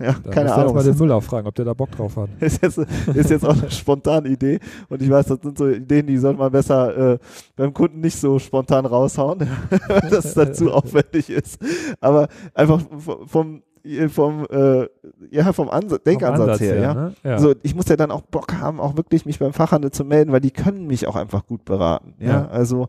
Ja, 0.00 0.16
da 0.22 0.30
keine 0.30 0.54
Ahnung. 0.54 0.74
mal 0.74 0.84
den 0.84 0.96
Müller 0.96 1.20
fragen, 1.20 1.46
ob 1.46 1.54
der 1.54 1.64
da 1.64 1.74
Bock 1.74 1.90
drauf 1.90 2.16
hat. 2.16 2.30
ist, 2.40 2.62
jetzt, 2.62 2.78
ist 2.78 3.30
jetzt 3.30 3.44
auch 3.44 3.60
eine 3.60 3.70
spontane 3.70 4.28
Idee. 4.28 4.60
Und 4.88 5.02
ich 5.02 5.10
weiß, 5.10 5.26
das 5.26 5.40
sind 5.42 5.58
so 5.58 5.68
Ideen, 5.68 6.06
die 6.06 6.18
sollte 6.18 6.38
man 6.38 6.52
besser 6.52 7.14
äh, 7.14 7.18
beim 7.56 7.72
Kunden 7.74 8.00
nicht 8.00 8.18
so 8.18 8.38
spontan 8.38 8.86
raushauen, 8.86 9.40
dass 10.10 10.26
es 10.26 10.34
dann 10.34 10.54
zu 10.54 10.72
aufwendig 10.72 11.30
ist. 11.30 11.58
Aber 12.00 12.28
einfach 12.54 12.80
vom, 13.26 13.62
vom, 14.08 14.46
äh, 14.50 14.86
ja, 15.30 15.52
vom 15.52 15.68
Ansatz, 15.68 16.02
Denkansatz 16.04 16.40
Ansatz 16.40 16.60
her, 16.60 16.74
her, 16.74 16.82
ja. 16.82 16.94
Ne? 16.94 17.14
ja. 17.24 17.38
So, 17.38 17.54
ich 17.62 17.74
muss 17.74 17.88
ja 17.88 17.96
dann 17.96 18.10
auch 18.10 18.22
Bock 18.22 18.54
haben, 18.54 18.80
auch 18.80 18.96
wirklich 18.96 19.26
mich 19.26 19.38
beim 19.38 19.52
Fachhandel 19.52 19.90
zu 19.90 20.04
melden, 20.04 20.32
weil 20.32 20.40
die 20.40 20.50
können 20.50 20.86
mich 20.86 21.06
auch 21.06 21.16
einfach 21.16 21.46
gut 21.46 21.64
beraten. 21.64 22.14
Ja, 22.18 22.28
ja. 22.28 22.48
also, 22.48 22.88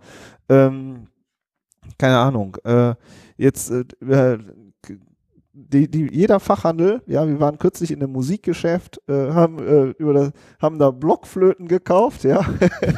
ähm, 0.49 1.07
keine 1.97 2.17
Ahnung, 2.19 2.57
äh, 2.63 2.95
jetzt, 3.37 3.71
äh, 3.71 4.37
die, 5.67 5.89
die, 5.89 6.09
jeder 6.11 6.39
Fachhandel, 6.39 7.01
ja, 7.05 7.27
wir 7.27 7.39
waren 7.39 7.59
kürzlich 7.59 7.91
in 7.91 8.01
einem 8.01 8.11
Musikgeschäft, 8.13 9.01
äh, 9.07 9.31
haben, 9.31 9.59
äh, 9.59 9.89
über 9.97 10.13
das, 10.13 10.31
haben 10.59 10.79
da 10.79 10.91
Blockflöten 10.91 11.67
gekauft, 11.67 12.23
ja, 12.23 12.45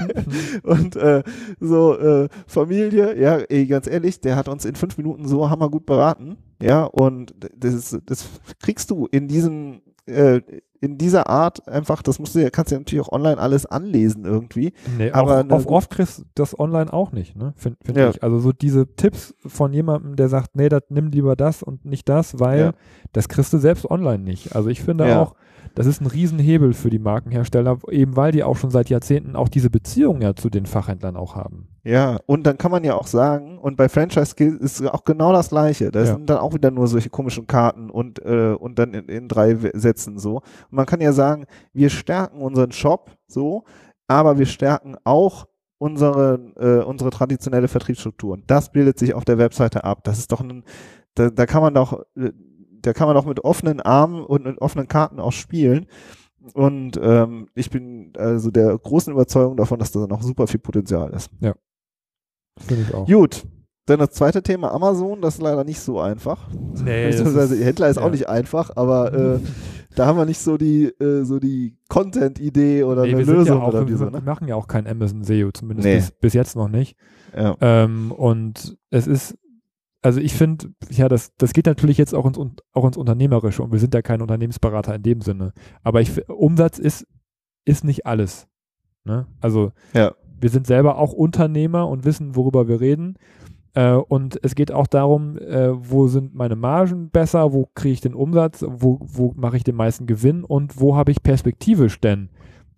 und 0.63 0.95
äh, 0.95 1.23
so 1.59 1.97
äh, 1.97 2.29
Familie, 2.47 3.19
ja, 3.19 3.37
ey, 3.37 3.65
ganz 3.65 3.87
ehrlich, 3.87 4.21
der 4.21 4.35
hat 4.35 4.47
uns 4.47 4.65
in 4.65 4.75
fünf 4.75 4.97
Minuten 4.97 5.27
so 5.27 5.49
hammergut 5.49 5.85
beraten, 5.85 6.37
ja, 6.61 6.83
und 6.83 7.33
das, 7.55 7.97
das 8.05 8.29
kriegst 8.61 8.91
du 8.91 9.07
in 9.07 9.27
diesem 9.27 9.81
äh, 10.05 10.41
in 10.81 10.97
dieser 10.97 11.29
Art 11.29 11.67
einfach, 11.67 12.01
das 12.01 12.17
musst 12.17 12.33
du 12.33 12.39
ja, 12.39 12.49
kannst 12.49 12.71
du 12.71 12.75
ja 12.75 12.79
natürlich 12.79 13.05
auch 13.05 13.11
online 13.11 13.37
alles 13.37 13.67
anlesen 13.67 14.25
irgendwie. 14.25 14.73
Nee, 14.97 15.11
aber 15.11 15.45
auch, 15.45 15.51
auf 15.51 15.67
oft 15.67 15.91
kriegst 15.91 16.19
du 16.19 16.23
das 16.33 16.59
online 16.59 16.91
auch 16.91 17.11
nicht, 17.11 17.35
ne? 17.37 17.53
Finde 17.55 17.77
find 17.85 17.97
ja. 17.97 18.09
ich. 18.09 18.23
Also 18.23 18.39
so 18.39 18.51
diese 18.51 18.87
Tipps 18.95 19.35
von 19.45 19.73
jemandem, 19.73 20.15
der 20.15 20.27
sagt, 20.27 20.55
nee, 20.55 20.69
das, 20.69 20.81
nimm 20.89 21.11
lieber 21.11 21.35
das 21.35 21.61
und 21.61 21.85
nicht 21.85 22.09
das, 22.09 22.39
weil 22.39 22.59
ja. 22.59 22.71
das 23.13 23.29
kriegst 23.29 23.53
du 23.53 23.59
selbst 23.59 23.89
online 23.89 24.23
nicht. 24.23 24.55
Also 24.55 24.69
ich 24.69 24.81
finde 24.81 25.07
ja. 25.07 25.21
auch, 25.21 25.35
das 25.75 25.85
ist 25.85 26.01
ein 26.01 26.07
Riesenhebel 26.07 26.73
für 26.73 26.89
die 26.89 26.99
Markenhersteller, 26.99 27.77
eben 27.89 28.17
weil 28.17 28.31
die 28.31 28.43
auch 28.43 28.57
schon 28.57 28.71
seit 28.71 28.89
Jahrzehnten 28.89 29.35
auch 29.35 29.49
diese 29.49 29.69
Beziehung 29.69 30.21
ja 30.21 30.35
zu 30.35 30.49
den 30.49 30.65
Fachhändlern 30.65 31.15
auch 31.15 31.35
haben. 31.35 31.67
Ja, 31.83 32.19
und 32.27 32.43
dann 32.45 32.57
kann 32.59 32.69
man 32.69 32.83
ja 32.83 32.93
auch 32.95 33.07
sagen, 33.07 33.57
und 33.57 33.75
bei 33.75 33.89
Franchise 33.89 34.27
Skills 34.27 34.59
ist 34.59 34.87
auch 34.87 35.03
genau 35.03 35.33
das 35.33 35.49
Gleiche. 35.49 35.89
Da 35.89 36.01
ja. 36.01 36.05
sind 36.05 36.29
dann 36.29 36.37
auch 36.37 36.53
wieder 36.53 36.69
nur 36.69 36.87
solche 36.87 37.09
komischen 37.09 37.47
Karten 37.47 37.89
und, 37.89 38.23
äh, 38.23 38.53
und 38.53 38.77
dann 38.77 38.93
in, 38.93 39.05
in 39.05 39.27
drei 39.27 39.55
Sätzen 39.73 40.19
so. 40.19 40.41
Und 40.71 40.77
man 40.77 40.85
kann 40.85 41.01
ja 41.01 41.11
sagen, 41.11 41.45
wir 41.73 41.89
stärken 41.89 42.41
unseren 42.41 42.71
Shop 42.71 43.11
so, 43.27 43.65
aber 44.07 44.39
wir 44.39 44.45
stärken 44.45 44.95
auch 45.03 45.47
unsere, 45.77 46.53
äh, 46.57 46.85
unsere 46.85 47.09
traditionelle 47.09 47.67
Vertriebsstruktur. 47.67 48.33
Und 48.33 48.49
das 48.49 48.71
bildet 48.71 48.99
sich 48.99 49.13
auf 49.13 49.25
der 49.25 49.37
Webseite 49.37 49.83
ab. 49.83 50.03
Das 50.03 50.19
ist 50.19 50.31
doch 50.31 50.41
ein, 50.41 50.63
da, 51.15 51.29
da 51.29 51.45
kann 51.45 51.61
man 51.61 51.73
doch, 51.73 52.03
äh, 52.15 52.31
da 52.81 52.93
kann 52.93 53.07
man 53.07 53.17
auch 53.17 53.25
mit 53.25 53.43
offenen 53.43 53.79
Armen 53.79 54.23
und 54.23 54.45
mit 54.45 54.61
offenen 54.61 54.87
Karten 54.87 55.19
auch 55.19 55.31
spielen. 55.31 55.87
Und 56.53 56.99
ähm, 57.01 57.49
ich 57.53 57.69
bin 57.69 58.13
also 58.17 58.49
der 58.49 58.77
großen 58.77 59.13
Überzeugung 59.13 59.57
davon, 59.57 59.79
dass 59.79 59.91
da 59.91 60.07
noch 60.07 60.23
super 60.23 60.47
viel 60.47 60.59
Potenzial 60.59 61.11
ist. 61.13 61.29
Ja. 61.39 61.53
Finde 62.57 62.83
ich 62.83 62.93
auch. 62.93 63.07
Gut. 63.07 63.45
Dann 63.91 63.99
das 63.99 64.11
zweite 64.11 64.41
Thema 64.41 64.71
Amazon, 64.73 65.21
das 65.21 65.35
ist 65.35 65.41
leider 65.41 65.63
nicht 65.63 65.79
so 65.79 65.99
einfach. 65.99 66.47
Nee, 66.83 67.09
Beziehungsweise 67.09 67.63
Händler 67.63 67.89
ist 67.89 67.97
ja. 67.97 68.03
auch 68.03 68.11
nicht 68.11 68.29
einfach, 68.29 68.71
aber 68.75 69.13
äh, 69.13 69.39
da 69.95 70.05
haben 70.05 70.17
wir 70.17 70.25
nicht 70.25 70.39
so 70.39 70.57
die, 70.57 70.85
äh, 70.85 71.23
so 71.23 71.39
die 71.39 71.77
Content-Idee 71.89 72.83
oder 72.83 73.03
nee, 73.03 73.13
eine 73.13 73.23
Lösung 73.23 73.57
ja 73.57 73.63
auch, 73.63 73.67
oder 73.69 73.87
wir, 73.87 73.97
so. 73.97 74.05
Ne? 74.05 74.13
Wir 74.13 74.21
machen 74.21 74.47
ja 74.47 74.55
auch 74.55 74.67
kein 74.67 74.87
Amazon 74.87 75.23
SEO, 75.23 75.51
zumindest 75.51 75.85
nee. 75.85 75.95
bis, 75.95 76.11
bis, 76.11 76.33
jetzt 76.33 76.55
noch 76.55 76.69
nicht. 76.69 76.95
Ja. 77.35 77.55
Ähm, 77.61 78.11
und 78.11 78.77
es 78.89 79.07
ist 79.07 79.37
also 80.03 80.19
ich 80.19 80.33
finde, 80.33 80.73
ja, 80.89 81.07
das, 81.07 81.35
das 81.37 81.53
geht 81.53 81.67
natürlich 81.67 81.97
jetzt 81.97 82.15
auch 82.15 82.25
ins, 82.25 82.39
auch 82.73 82.85
ins 82.85 82.97
Unternehmerische 82.97 83.61
und 83.61 83.71
wir 83.71 83.79
sind 83.79 83.93
ja 83.93 84.01
kein 84.01 84.21
Unternehmensberater 84.21 84.95
in 84.95 85.03
dem 85.03 85.21
Sinne. 85.21 85.53
Aber 85.83 86.01
ich, 86.01 86.27
Umsatz 86.27 86.79
ist, 86.79 87.05
ist 87.65 87.83
nicht 87.83 88.07
alles. 88.07 88.47
Ne? 89.03 89.27
Also 89.39 89.71
ja. 89.93 90.13
wir 90.39 90.49
sind 90.49 90.65
selber 90.65 90.97
auch 90.97 91.13
Unternehmer 91.13 91.87
und 91.87 92.05
wissen, 92.05 92.35
worüber 92.35 92.67
wir 92.67 92.81
reden. 92.81 93.15
Äh, 93.73 93.93
und 93.93 94.39
es 94.43 94.55
geht 94.55 94.71
auch 94.71 94.87
darum, 94.87 95.37
äh, 95.37 95.69
wo 95.71 96.07
sind 96.07 96.35
meine 96.35 96.55
Margen 96.55 97.09
besser, 97.09 97.53
wo 97.53 97.69
kriege 97.73 97.93
ich 97.93 98.01
den 98.01 98.13
Umsatz, 98.13 98.63
wo, 98.67 98.99
wo 99.01 99.33
mache 99.35 99.57
ich 99.57 99.63
den 99.63 99.75
meisten 99.75 100.07
Gewinn 100.07 100.43
und 100.43 100.79
wo 100.79 100.95
habe 100.95 101.11
ich 101.11 101.23
perspektivisch 101.23 101.99
denn 101.99 102.29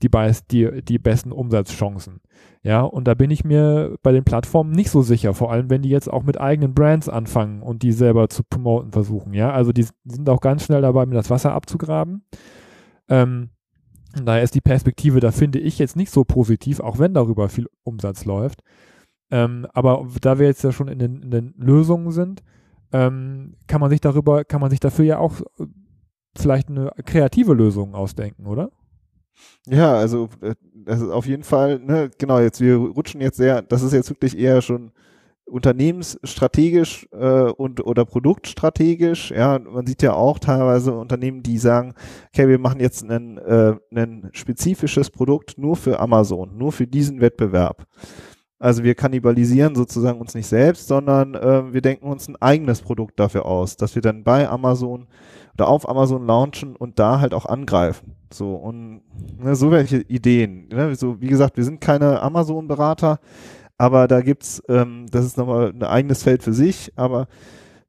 die, 0.04 0.10
die, 0.52 0.82
die 0.84 1.00
besten 1.00 1.32
Umsatzchancen. 1.32 2.20
Ja, 2.62 2.82
und 2.82 3.08
da 3.08 3.14
bin 3.14 3.32
ich 3.32 3.44
mir 3.44 3.98
bei 4.04 4.12
den 4.12 4.24
Plattformen 4.24 4.72
nicht 4.72 4.90
so 4.90 5.02
sicher, 5.02 5.34
vor 5.34 5.52
allem 5.52 5.70
wenn 5.70 5.82
die 5.82 5.90
jetzt 5.90 6.12
auch 6.12 6.24
mit 6.24 6.40
eigenen 6.40 6.74
Brands 6.74 7.10
anfangen 7.10 7.62
und 7.62 7.84
die 7.84 7.92
selber 7.92 8.30
zu 8.30 8.44
promoten 8.44 8.92
versuchen. 8.92 9.34
Ja, 9.34 9.52
also 9.52 9.72
die, 9.72 9.86
sind 10.06 10.30
auch 10.30 10.42
ganz 10.42 10.66
schnell 10.66 10.82
dabei, 10.82 11.06
mir 11.06 11.16
das 11.16 11.30
Wasser 11.30 11.54
abzugraben. 11.54 12.26
Ähm, 13.10 13.50
daher 14.24 14.44
ist 14.44 14.56
die 14.56 14.62
Perspektive, 14.62 15.20
da 15.20 15.32
finde 15.32 15.60
ich 15.60 15.80
jetzt 15.80 15.96
nicht 15.96 16.12
so 16.12 16.24
positiv, 16.24 16.80
auch 16.80 17.00
wenn 17.00 17.14
darüber 17.14 17.50
viel 17.50 17.68
Umsatz 17.84 18.26
läuft. 18.26 18.62
Ähm, 19.34 19.66
aber 19.74 20.06
da 20.22 20.38
wir 20.38 20.46
jetzt 20.46 20.64
ja 20.64 20.72
schon 20.72 20.88
in 20.88 21.00
den, 21.00 21.24
in 21.24 21.32
den 21.32 21.54
Lösungen 21.58 22.12
sind, 22.12 22.44
ähm, 22.92 23.56
kann 23.66 23.82
man 23.82 23.90
sich 23.90 24.00
darüber, 24.00 24.46
kann 24.46 24.62
man 24.62 24.70
sich 24.70 24.80
dafür 24.80 25.06
ja 25.06 25.18
auch 25.18 25.42
äh, 25.60 25.66
vielleicht 26.38 26.70
eine 26.70 26.92
kreative 27.04 27.56
Lösung 27.56 27.96
ausdenken, 27.96 28.46
oder? 28.46 28.70
Ja, 29.68 29.96
also 29.96 30.30
äh, 30.42 30.54
das 30.86 31.02
ist 31.02 31.10
auf 31.10 31.26
jeden 31.26 31.42
Fall, 31.42 31.80
ne, 31.80 32.12
genau, 32.20 32.38
jetzt 32.40 32.62
wir 32.62 32.76
rutschen 32.76 33.22
jetzt 33.22 33.38
sehr, 33.38 33.64
das 33.64 33.82
ist 33.82 33.94
jetzt 33.94 34.12
wirklich 34.12 34.38
eher 34.38 34.62
schon 34.62 34.92
unternehmensstrategisch 35.46 37.08
äh, 37.12 37.50
und 37.50 37.84
oder 37.84 38.06
produktstrategisch. 38.06 39.32
Ja, 39.32 39.58
man 39.58 39.88
sieht 39.88 40.04
ja 40.04 40.14
auch 40.14 40.38
teilweise 40.38 40.94
Unternehmen, 40.94 41.42
die 41.42 41.58
sagen, 41.58 41.96
okay, 42.28 42.48
wir 42.48 42.60
machen 42.60 42.80
jetzt 42.80 43.04
ein, 43.04 43.40
äh, 43.40 43.76
ein 43.96 44.30
spezifisches 44.32 45.10
Produkt 45.10 45.58
nur 45.58 45.76
für 45.76 46.00
Amazon, 46.00 46.56
nur 46.56 46.72
für 46.72 46.86
diesen 46.86 47.20
Wettbewerb. 47.20 47.88
Also 48.60 48.84
wir 48.84 48.96
kannibalisieren 48.96 49.76
sozusagen 49.76 50.22
uns 50.22 50.36
nicht 50.36 50.48
selbst, 50.48 50.88
sondern 50.88 51.36
äh, 51.36 51.74
wir 51.74 51.82
denken 51.82 52.08
uns 52.08 52.28
ein 52.28 52.42
eigenes 52.42 52.82
Produkt 52.82 53.20
dafür 53.20 53.46
aus, 53.46 53.76
dass 53.76 53.96
wir 53.96 54.02
dann 54.02 54.24
bei 54.24 54.48
Amazon 54.48 55.08
oder 55.56 55.68
auf 55.68 55.88
Amazon 55.88 56.26
launchen 56.26 56.76
und 56.76 56.98
da 56.98 57.20
halt 57.20 57.34
auch 57.34 57.46
angreifen. 57.46 58.16
So 58.32 58.56
und 58.56 59.02
ne, 59.38 59.56
so 59.56 59.72
welche 59.72 59.98
Ideen. 59.98 60.68
Ne? 60.70 60.96
So 60.96 61.22
wie 61.22 61.28
gesagt, 61.28 61.58
wir 61.58 61.64
sind 61.64 61.82
keine 61.82 62.22
Amazon-Berater, 62.22 63.20
aber 63.78 64.08
da 64.08 64.22
gibt's, 64.22 64.62
ähm, 64.70 65.06
das 65.12 65.26
ist 65.26 65.38
nochmal 65.38 65.70
ein 65.70 65.84
eigenes 65.84 66.24
Feld 66.24 66.42
für 66.42 66.54
sich, 66.54 66.92
aber 66.96 67.28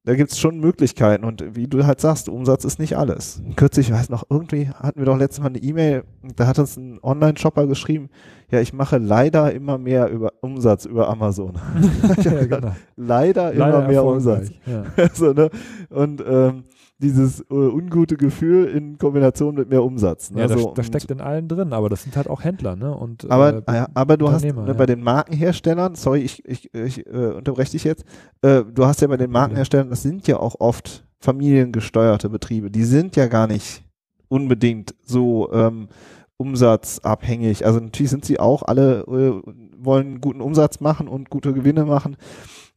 da 0.05 0.15
gibt's 0.15 0.39
schon 0.39 0.61
Möglichkeiten 0.61 1.25
und 1.25 1.57
wie 1.57 1.67
du 1.67 1.87
halt 1.87 2.01
sagst, 2.01 2.29
Umsatz 2.29 2.65
ist 2.65 2.79
nicht 2.79 2.97
alles. 2.97 3.43
Kürzlich, 3.57 3.89
ich 3.89 3.95
weiß 3.95 4.11
noch, 4.11 4.25
irgendwie 4.29 4.69
hatten 4.69 4.99
wir 4.99 5.07
doch 5.07 5.17
letztes 5.17 5.41
Mal 5.41 5.49
eine 5.49 5.59
E-Mail, 5.59 6.05
da 6.37 6.47
hat 6.47 6.59
uns 6.59 6.77
ein 6.77 6.99
Online-Shopper 7.03 7.67
geschrieben, 7.67 8.11
ja, 8.51 8.61
ich 8.61 8.75
mache 8.75 8.99
leider 8.99 9.53
immer 9.53 9.79
mehr 9.79 10.11
über 10.11 10.35
Umsatz 10.43 10.85
über 10.85 11.09
Amazon. 11.09 11.59
ja, 12.23 12.45
genau. 12.45 12.77
Leider, 12.97 13.55
leider 13.55 13.79
immer 13.79 13.89
mehr 13.89 14.05
Umsatz. 14.05 14.51
Ja. 14.67 14.85
so, 15.15 15.33
ne? 15.33 15.49
Und 15.89 16.23
ähm, 16.27 16.65
dieses 16.99 17.41
äh, 17.41 17.55
ungute 17.55 18.17
Gefühl 18.17 18.67
in 18.67 18.99
Kombination 18.99 19.57
mit 19.57 19.69
mehr 19.69 19.83
Umsatz. 19.83 20.31
Ne? 20.31 20.43
Ja, 20.43 20.47
das, 20.47 20.61
so, 20.61 20.73
das 20.75 20.87
steckt 20.87 21.11
in 21.11 21.21
allen 21.21 21.49
drin, 21.49 21.73
aber 21.73 21.89
das 21.89 22.03
sind 22.05 22.17
halt 22.17 22.29
auch 22.29 22.45
Händler, 22.45 22.77
ne? 22.77 22.97
Und, 22.97 23.31
aber, 23.31 23.63
äh, 23.67 23.87
aber 23.95 24.17
du 24.17 24.31
hast 24.31 24.45
ne, 24.45 24.55
ja. 24.55 24.73
bei 24.73 24.87
den 24.87 25.03
Markenherstellern, 25.03 25.97
sorry, 25.97 26.21
ich, 26.21 26.45
ich, 26.45 26.73
ich 26.73 27.07
äh, 27.07 27.33
unterbreche 27.33 27.73
dich 27.73 27.85
jetzt, 27.85 28.05
äh, 28.43 28.63
du 28.65 28.87
hast 28.87 29.01
ja 29.01 29.09
bei 29.09 29.17
den 29.17 29.31
Markenherstellern, 29.31 29.91
das 29.91 30.03
sind 30.03 30.27
ja 30.29 30.39
auch 30.39 30.61
oft 30.61 31.05
familiengesteuerte 31.19 32.29
Betriebe, 32.29 32.71
die 32.71 32.85
sind 32.85 33.17
ja 33.17 33.27
gar 33.27 33.49
nicht 33.49 33.83
unbedingt 34.29 34.95
so 35.03 35.53
ähm, 35.53 35.89
umsatzabhängig. 36.37 37.67
Also 37.67 37.81
natürlich 37.81 38.11
sind 38.11 38.25
sie 38.25 38.39
auch 38.39 38.63
alle, 38.63 39.01
äh, 39.03 39.53
wollen 39.77 40.21
guten 40.21 40.41
Umsatz 40.41 40.81
machen 40.81 41.09
und 41.09 41.31
gute 41.31 41.53
Gewinne 41.53 41.85
machen 41.85 42.17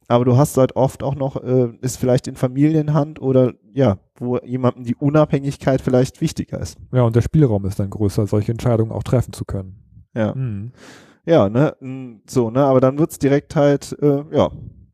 aber 0.08 0.24
du 0.24 0.36
hast 0.36 0.56
halt 0.56 0.74
oft 0.74 1.02
auch 1.02 1.14
noch, 1.14 1.36
äh, 1.36 1.68
ist 1.82 1.98
vielleicht 1.98 2.26
in 2.26 2.34
Familienhand 2.34 3.20
oder 3.20 3.52
ja, 3.72 3.98
wo 4.16 4.38
jemandem 4.38 4.84
die 4.84 4.96
Unabhängigkeit 4.96 5.82
vielleicht 5.82 6.20
wichtiger 6.20 6.58
ist. 6.58 6.78
Ja, 6.92 7.02
und 7.02 7.14
der 7.14 7.20
Spielraum 7.20 7.66
ist 7.66 7.78
dann 7.78 7.90
größer, 7.90 8.26
solche 8.26 8.52
Entscheidungen 8.52 8.90
auch 8.90 9.02
treffen 9.02 9.32
zu 9.32 9.44
können. 9.44 10.08
Ja. 10.14 10.34
Mhm. 10.34 10.72
Ja, 11.26 11.50
ne, 11.50 11.76
so, 12.26 12.50
ne, 12.50 12.64
aber 12.64 12.80
dann 12.80 12.98
wird's 12.98 13.18
direkt 13.18 13.54
halt, 13.54 13.94
äh, 14.00 14.24
ja, 14.32 14.50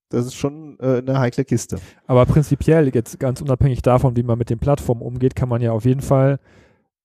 das 0.09 0.27
ist 0.27 0.35
schon 0.35 0.77
äh, 0.81 0.99
eine 0.99 1.19
heikle 1.19 1.45
Kiste. 1.45 1.79
Aber 2.09 2.27
prinzipiell, 2.27 2.93
jetzt 2.93 3.21
ganz 3.21 3.41
unabhängig 3.41 3.83
davon, 3.83 4.17
wie 4.17 4.25
man 4.25 4.37
mit 4.37 4.51
den 4.51 4.59
Plattformen 4.59 5.03
umgeht, 5.03 5.37
kann 5.37 5.49
man 5.49 5.63
ja 5.63 5.71
auf 5.71 5.85
jeden 5.85 6.01
Fall 6.01 6.41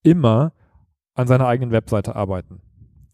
immer 0.02 0.54
an 1.13 1.28
seiner 1.28 1.48
eigenen 1.48 1.72
Webseite 1.72 2.15
arbeiten. 2.15 2.62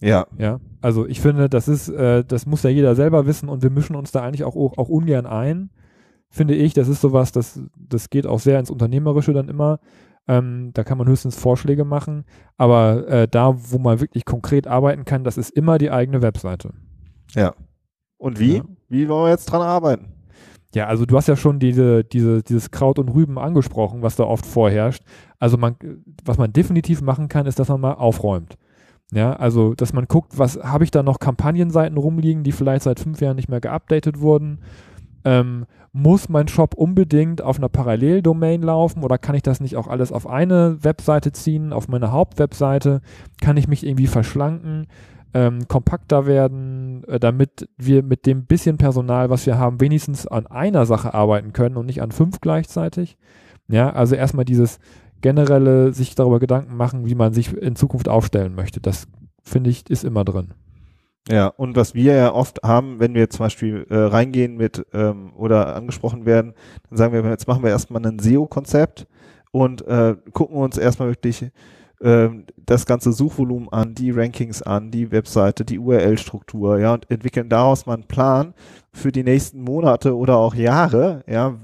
Ja. 0.01 0.27
Ja. 0.37 0.59
Also 0.81 1.07
ich 1.07 1.21
finde, 1.21 1.49
das 1.49 1.67
ist, 1.67 1.89
äh, 1.89 2.23
das 2.23 2.45
muss 2.45 2.63
ja 2.63 2.69
jeder 2.69 2.95
selber 2.95 3.25
wissen 3.25 3.49
und 3.49 3.63
wir 3.63 3.69
mischen 3.69 3.95
uns 3.95 4.11
da 4.11 4.21
eigentlich 4.21 4.43
auch, 4.43 4.55
auch 4.55 4.89
ungern 4.89 5.25
ein, 5.25 5.69
finde 6.29 6.55
ich. 6.55 6.73
Das 6.73 6.87
ist 6.87 7.01
sowas, 7.01 7.31
das, 7.31 7.61
das 7.77 8.09
geht 8.09 8.27
auch 8.27 8.39
sehr 8.39 8.59
ins 8.59 8.69
Unternehmerische 8.69 9.33
dann 9.33 9.49
immer. 9.49 9.79
Ähm, 10.27 10.71
da 10.73 10.83
kann 10.83 10.97
man 10.97 11.07
höchstens 11.07 11.35
Vorschläge 11.35 11.85
machen. 11.85 12.25
Aber 12.57 13.07
äh, 13.07 13.27
da, 13.27 13.55
wo 13.55 13.77
man 13.77 13.99
wirklich 13.99 14.25
konkret 14.25 14.67
arbeiten 14.67 15.05
kann, 15.05 15.23
das 15.23 15.37
ist 15.37 15.51
immer 15.51 15.77
die 15.77 15.91
eigene 15.91 16.21
Webseite. 16.21 16.73
Ja. 17.33 17.53
Und 18.17 18.39
wie? 18.39 18.57
Ja. 18.57 18.63
Wie 18.89 19.09
wollen 19.09 19.25
wir 19.25 19.31
jetzt 19.31 19.45
dran 19.45 19.61
arbeiten? 19.61 20.13
Ja, 20.73 20.87
also 20.87 21.05
du 21.05 21.15
hast 21.15 21.27
ja 21.27 21.37
schon 21.37 21.59
diese, 21.59 22.03
diese, 22.03 22.43
dieses 22.43 22.69
Kraut 22.69 22.99
und 22.99 23.09
Rüben 23.09 23.39
angesprochen, 23.39 24.01
was 24.01 24.17
da 24.17 24.25
oft 24.25 24.45
vorherrscht. 24.45 25.03
Also 25.39 25.57
man, 25.57 25.77
was 26.25 26.37
man 26.37 26.51
definitiv 26.51 27.01
machen 27.01 27.29
kann, 27.29 27.45
ist, 27.45 27.59
dass 27.59 27.69
man 27.69 27.79
mal 27.79 27.93
aufräumt. 27.93 28.57
Ja, 29.11 29.33
also, 29.33 29.75
dass 29.75 29.93
man 29.93 30.07
guckt, 30.07 30.37
was 30.37 30.57
habe 30.63 30.83
ich 30.83 30.91
da 30.91 31.03
noch 31.03 31.19
Kampagnenseiten 31.19 31.97
rumliegen, 31.97 32.43
die 32.43 32.51
vielleicht 32.51 32.83
seit 32.83 32.99
fünf 32.99 33.21
Jahren 33.21 33.35
nicht 33.35 33.49
mehr 33.49 33.61
geupdatet 33.61 34.19
wurden. 34.19 34.59
Ähm, 35.23 35.65
muss 35.91 36.27
mein 36.27 36.47
Shop 36.47 36.73
unbedingt 36.73 37.41
auf 37.41 37.57
einer 37.57 37.69
Paralleldomain 37.69 38.61
laufen 38.61 39.03
oder 39.03 39.17
kann 39.17 39.33
ich 39.33 39.43
das 39.43 39.61
nicht 39.61 39.77
auch 39.77 39.87
alles 39.87 40.11
auf 40.11 40.27
eine 40.27 40.83
Webseite 40.83 41.31
ziehen, 41.31 41.71
auf 41.71 41.87
meine 41.87 42.11
Hauptwebseite? 42.11 43.01
Kann 43.41 43.57
ich 43.57 43.67
mich 43.67 43.85
irgendwie 43.85 44.07
verschlanken, 44.07 44.87
ähm, 45.33 45.67
kompakter 45.67 46.25
werden, 46.25 47.03
äh, 47.07 47.19
damit 47.19 47.69
wir 47.77 48.03
mit 48.03 48.25
dem 48.25 48.45
bisschen 48.45 48.77
Personal, 48.77 49.29
was 49.29 49.45
wir 49.45 49.57
haben, 49.57 49.79
wenigstens 49.79 50.27
an 50.27 50.47
einer 50.47 50.85
Sache 50.85 51.13
arbeiten 51.13 51.53
können 51.53 51.77
und 51.77 51.85
nicht 51.85 52.01
an 52.01 52.11
fünf 52.11 52.41
gleichzeitig? 52.41 53.17
Ja, 53.67 53.91
also 53.91 54.15
erstmal 54.15 54.45
dieses 54.45 54.79
generelle 55.25 55.91
sich 55.91 56.13
darüber 56.13 56.37
Gedanken 56.37 56.77
machen, 56.77 57.07
wie 57.07 57.15
man 57.15 57.33
sich 57.33 57.51
in 57.51 57.75
Zukunft 57.75 58.07
aufstellen 58.07 58.53
möchte. 58.53 58.79
Das 58.79 59.07
finde 59.41 59.71
ich, 59.71 59.89
ist 59.89 60.03
immer 60.03 60.23
drin. 60.23 60.53
Ja, 61.27 61.47
und 61.47 61.75
was 61.75 61.95
wir 61.95 62.13
ja 62.13 62.31
oft 62.31 62.61
haben, 62.61 62.99
wenn 62.99 63.15
wir 63.15 63.27
zum 63.31 63.45
Beispiel 63.45 63.87
äh, 63.89 63.95
reingehen 63.97 64.55
mit 64.55 64.85
ähm, 64.93 65.33
oder 65.35 65.75
angesprochen 65.75 66.27
werden, 66.27 66.53
dann 66.87 66.97
sagen 66.99 67.11
wir, 67.11 67.27
jetzt 67.27 67.47
machen 67.47 67.63
wir 67.63 67.71
erstmal 67.71 68.05
ein 68.05 68.19
SEO-Konzept 68.19 69.07
und 69.51 69.81
äh, 69.87 70.15
gucken 70.31 70.57
uns 70.57 70.77
erstmal 70.77 71.07
wirklich 71.07 71.49
äh, 72.01 72.29
das 72.63 72.85
ganze 72.85 73.11
Suchvolumen 73.11 73.69
an, 73.69 73.95
die 73.95 74.11
Rankings 74.11 74.61
an, 74.61 74.91
die 74.91 75.11
Webseite, 75.11 75.65
die 75.65 75.79
URL-Struktur, 75.79 76.77
ja, 76.77 76.93
und 76.93 77.09
entwickeln 77.09 77.49
daraus 77.49 77.87
mal 77.87 77.95
einen 77.95 78.03
Plan 78.03 78.53
für 78.93 79.11
die 79.11 79.23
nächsten 79.23 79.59
Monate 79.59 80.15
oder 80.15 80.37
auch 80.37 80.53
Jahre, 80.53 81.23
ja, 81.25 81.55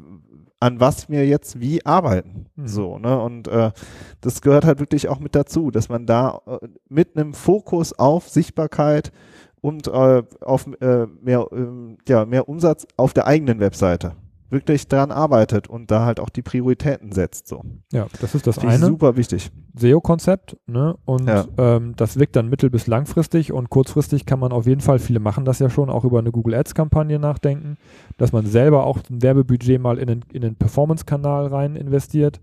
an 0.62 0.80
was 0.80 1.10
wir 1.10 1.28
jetzt 1.28 1.60
wie 1.60 1.86
arbeiten. 1.86 2.46
Mhm. 2.56 2.68
So, 2.68 2.98
ne? 2.98 3.20
Und 3.20 3.48
äh, 3.48 3.72
das 4.22 4.42
gehört 4.42 4.64
halt 4.64 4.80
wirklich 4.80 5.10
auch 5.10 5.20
mit 5.20 5.36
dazu, 5.36 5.72
dass 5.72 5.90
man 5.90 6.06
da 6.06 6.42
äh, 6.46 6.68
mit 6.88 7.18
einem 7.18 7.34
Fokus 7.34 7.98
auf 7.98 8.30
Sichtbarkeit 8.30 9.12
und 9.60 9.88
äh, 9.88 10.24
auf 10.42 10.68
äh, 10.80 11.08
mehr, 11.22 11.48
äh, 11.52 11.96
ja, 12.08 12.26
mehr 12.26 12.48
Umsatz 12.48 12.88
auf 12.96 13.14
der 13.14 13.28
eigenen 13.28 13.60
Webseite 13.60 14.14
wirklich 14.52 14.88
daran 14.88 15.12
arbeitet 15.12 15.68
und 15.68 15.92
da 15.92 16.06
halt 16.06 16.20
auch 16.20 16.30
die 16.30 16.42
Prioritäten 16.42 17.12
setzt. 17.12 17.48
So. 17.48 17.64
Ja, 17.92 18.08
das 18.20 18.36
ist 18.36 18.46
das 18.46 18.60
Finde 18.60 18.76
eine. 18.76 18.86
Super 18.86 19.16
wichtig. 19.16 19.52
SEO-Konzept, 19.76 20.58
ne? 20.68 20.98
Und 21.06 21.28
ja. 21.28 21.46
ähm, 21.58 21.94
das 21.96 22.20
wirkt 22.20 22.36
dann 22.36 22.50
mittel- 22.50 22.70
bis 22.70 22.88
langfristig 22.88 23.54
und 23.54 23.70
kurzfristig 23.70 24.26
kann 24.26 24.40
man 24.40 24.52
auf 24.52 24.68
jeden 24.68 24.82
Fall, 24.82 25.00
viele 25.00 25.20
machen 25.20 25.46
das 25.46 25.60
ja 25.60 25.70
schon, 25.70 25.90
auch 25.90 26.04
über 26.04 26.20
eine 26.20 26.32
Google 26.32 26.56
Ads-Kampagne 26.56 27.18
nachdenken, 27.20 27.78
dass 28.18 28.34
man 28.34 28.46
selber 28.46 28.86
auch 28.86 29.00
ein 29.10 29.22
Werbebudget 29.22 29.82
mal 29.82 29.98
in 29.98 30.08
den, 30.08 30.26
in 30.34 30.42
den 30.42 30.56
Performance-Kanal 30.56 31.48
rein 31.48 31.78
investiert, 31.78 32.42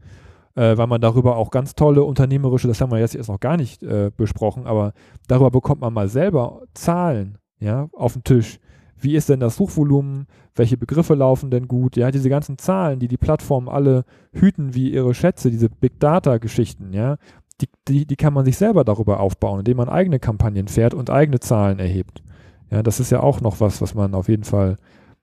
äh, 0.55 0.77
weil 0.79 0.87
man 0.87 1.03
darüber 1.03 1.37
auch 1.37 1.51
ganz 1.51 1.75
tolle 1.75 2.03
unternehmerische, 2.05 2.69
das 2.69 2.81
haben 2.81 2.91
wir 2.91 2.99
jetzt 2.99 3.15
erst 3.15 3.29
noch 3.29 3.41
gar 3.41 3.59
nicht 3.59 3.83
äh, 3.83 4.11
besprochen, 4.17 4.67
aber 4.67 4.95
darüber 5.27 5.51
bekommt 5.51 5.83
man 5.83 5.93
mal 5.93 6.09
selber 6.09 6.63
Zahlen, 6.73 7.37
ja, 7.61 7.89
auf 7.93 8.15
den 8.15 8.25
Tisch 8.25 8.59
wie 9.01 9.15
ist 9.15 9.29
denn 9.29 9.41
das 9.41 9.57
Suchvolumen, 9.57 10.27
welche 10.55 10.77
Begriffe 10.77 11.15
laufen 11.15 11.51
denn 11.51 11.69
gut, 11.69 11.97
ja, 11.97 12.11
diese 12.11 12.29
ganzen 12.29 12.59
Zahlen, 12.59 12.99
die 12.99 13.09
die 13.09 13.17
Plattformen 13.17 13.69
alle 13.69 14.05
hüten 14.33 14.75
wie 14.75 14.93
ihre 14.93 15.15
Schätze, 15.15 15.51
diese 15.51 15.69
Big 15.69 16.01
Data 16.01 16.39
Geschichten, 16.39 16.93
ja, 16.93 17.17
die, 17.61 17.69
die, 17.89 18.07
die 18.07 18.17
kann 18.17 18.35
man 18.35 18.45
sich 18.45 18.57
selber 18.57 18.85
darüber 18.85 19.21
aufbauen, 19.21 19.61
indem 19.61 19.79
man 19.79 19.89
eigene 19.89 20.19
Kampagnen 20.19 20.69
fährt 20.69 20.95
und 20.95 21.11
eigene 21.11 21.41
Zahlen 21.41 21.79
erhebt. 21.79 22.23
Ja, 22.71 22.83
das 22.83 23.01
ist 23.01 23.11
ja 23.11 23.21
auch 23.21 23.41
noch 23.41 23.61
was, 23.61 23.81
was 23.81 23.95
man 23.95 24.15
auf 24.15 24.29
jeden 24.29 24.45
Fall 24.45 24.77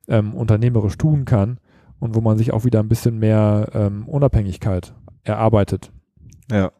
ähm, 0.07 0.33
unternehmerisch 0.33 0.97
tun 0.97 1.25
kann 1.25 1.59
und 1.99 2.15
wo 2.15 2.21
man 2.21 2.38
sich 2.38 2.51
auch 2.53 2.65
wieder 2.65 2.79
ein 2.79 2.89
bisschen 2.89 3.19
mehr 3.19 3.69
ähm, 3.73 4.07
Unabhängigkeit 4.07 4.93
erarbeitet. 5.23 5.91
Ja. 6.51 6.71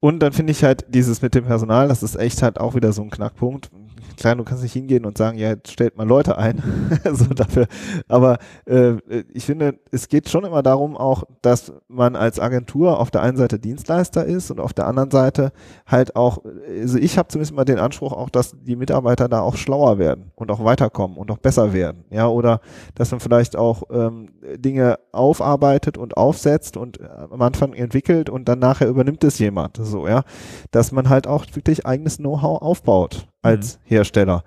Und 0.00 0.20
dann 0.20 0.32
finde 0.32 0.52
ich 0.52 0.62
halt 0.62 0.86
dieses 0.88 1.22
mit 1.22 1.34
dem 1.34 1.44
Personal, 1.44 1.88
das 1.88 2.02
ist 2.02 2.16
echt 2.16 2.42
halt 2.42 2.60
auch 2.60 2.74
wieder 2.74 2.92
so 2.92 3.02
ein 3.02 3.10
Knackpunkt 3.10 3.70
klar, 4.16 4.36
du 4.36 4.44
kannst 4.44 4.62
nicht 4.62 4.72
hingehen 4.72 5.04
und 5.04 5.18
sagen, 5.18 5.38
ja, 5.38 5.50
jetzt 5.50 5.72
stellt 5.72 5.96
mal 5.96 6.06
Leute 6.06 6.38
ein. 6.38 6.62
so 7.12 7.26
dafür. 7.26 7.66
Aber 8.08 8.38
äh, 8.66 8.94
ich 9.32 9.44
finde, 9.44 9.78
es 9.90 10.08
geht 10.08 10.28
schon 10.28 10.44
immer 10.44 10.62
darum 10.62 10.96
auch, 10.96 11.24
dass 11.42 11.72
man 11.88 12.16
als 12.16 12.40
Agentur 12.40 12.98
auf 13.00 13.10
der 13.10 13.22
einen 13.22 13.36
Seite 13.36 13.58
Dienstleister 13.58 14.24
ist 14.24 14.50
und 14.50 14.60
auf 14.60 14.72
der 14.72 14.86
anderen 14.86 15.10
Seite 15.10 15.52
halt 15.86 16.16
auch, 16.16 16.38
also 16.68 16.98
ich 16.98 17.18
habe 17.18 17.28
zumindest 17.28 17.54
mal 17.54 17.64
den 17.64 17.78
Anspruch 17.78 18.12
auch, 18.12 18.30
dass 18.30 18.54
die 18.60 18.76
Mitarbeiter 18.76 19.28
da 19.28 19.40
auch 19.40 19.56
schlauer 19.56 19.98
werden 19.98 20.32
und 20.34 20.50
auch 20.50 20.64
weiterkommen 20.64 21.16
und 21.16 21.30
auch 21.30 21.38
besser 21.38 21.72
werden. 21.72 22.04
Ja, 22.10 22.28
oder 22.28 22.60
dass 22.94 23.10
man 23.10 23.20
vielleicht 23.20 23.56
auch 23.56 23.82
ähm, 23.90 24.30
Dinge 24.56 24.98
aufarbeitet 25.12 25.98
und 25.98 26.16
aufsetzt 26.16 26.76
und 26.76 27.00
am 27.00 27.42
Anfang 27.42 27.72
entwickelt 27.74 28.30
und 28.30 28.48
dann 28.48 28.58
nachher 28.58 28.88
übernimmt 28.88 29.24
es 29.24 29.38
jemand. 29.38 29.78
So, 29.80 30.06
ja. 30.06 30.22
Dass 30.70 30.92
man 30.92 31.08
halt 31.08 31.26
auch 31.26 31.44
wirklich 31.54 31.86
eigenes 31.86 32.18
Know-how 32.18 32.62
aufbaut 32.62 33.28
als 33.42 33.76
mhm. 33.76 33.80
Hersteller. 33.84 34.44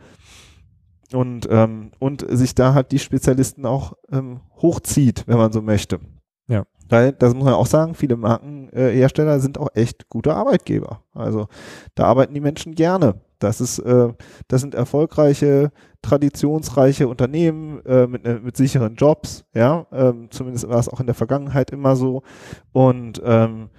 Und, 1.14 1.48
ähm, 1.52 1.92
und 2.00 2.26
sich 2.30 2.56
da 2.56 2.74
halt 2.74 2.92
die 2.92 3.00
Spezialisten 3.00 3.66
auch 3.66 3.94
ähm, 4.12 4.40
hochzieht, 4.62 5.24
wenn 5.28 5.38
man 5.38 5.52
so 5.52 5.62
möchte. 5.62 6.00
Ja. 6.48 6.66
Weil, 6.88 7.14
das 7.14 7.34
muss 7.34 7.46
man 7.46 7.54
auch 7.54 7.68
sagen, 7.68 7.96
viele 7.96 8.18
Markenhersteller 8.18 9.36
äh, 9.36 9.40
sind 9.40 9.58
auch 9.58 9.70
echt 9.74 10.10
gute 10.10 10.34
Arbeitgeber. 10.34 11.04
Also 11.14 11.48
da 11.96 12.06
arbeiten 12.06 12.34
die 12.34 12.42
Menschen 12.42 12.76
gerne. 12.76 13.16
Das 13.40 13.60
ist, 13.60 13.80
äh, 13.80 14.14
das 14.48 14.62
sind 14.62 14.76
erfolgreiche, 14.76 15.72
traditionsreiche 16.02 17.08
Unternehmen 17.08 17.84
äh, 17.86 18.08
mit, 18.08 18.26
äh, 18.26 18.40
mit 18.40 18.56
sicheren 18.56 18.96
Jobs, 18.96 19.46
ja. 19.54 19.88
Ähm, 19.92 20.28
zumindest 20.30 20.70
war 20.70 20.80
es 20.80 20.90
auch 20.90 21.00
in 21.00 21.08
der 21.08 21.16
Vergangenheit 21.16 21.72
immer 21.72 21.96
so. 21.96 22.24
Und 22.72 23.22
ähm, 23.24 23.70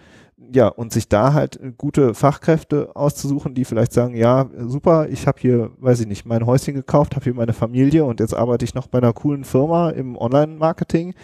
ja, 0.55 0.69
und 0.69 0.93
sich 0.93 1.09
da 1.09 1.33
halt 1.33 1.59
gute 1.79 2.15
Fachkräfte 2.15 2.95
auszusuchen, 2.95 3.55
die 3.55 3.65
vielleicht 3.65 3.93
sagen, 3.93 4.15
ja, 4.15 4.49
super, 4.67 5.09
ich 5.09 5.27
habe 5.27 5.41
hier, 5.41 5.71
weiß 5.79 6.01
ich 6.01 6.07
nicht, 6.07 6.27
mein 6.27 6.47
Häuschen 6.47 6.75
gekauft, 6.75 7.15
habe 7.15 7.25
hier 7.25 7.35
meine 7.35 7.53
Familie 7.53 8.05
und 8.05 8.21
jetzt 8.21 8.35
arbeite 8.35 8.65
ich 8.65 8.75
noch 8.75 8.87
bei 8.87 8.99
einer 8.99 9.13
coolen 9.13 9.45
Firma 9.45 9.91
im 9.91 10.17
Online-Marketing. 10.17 11.15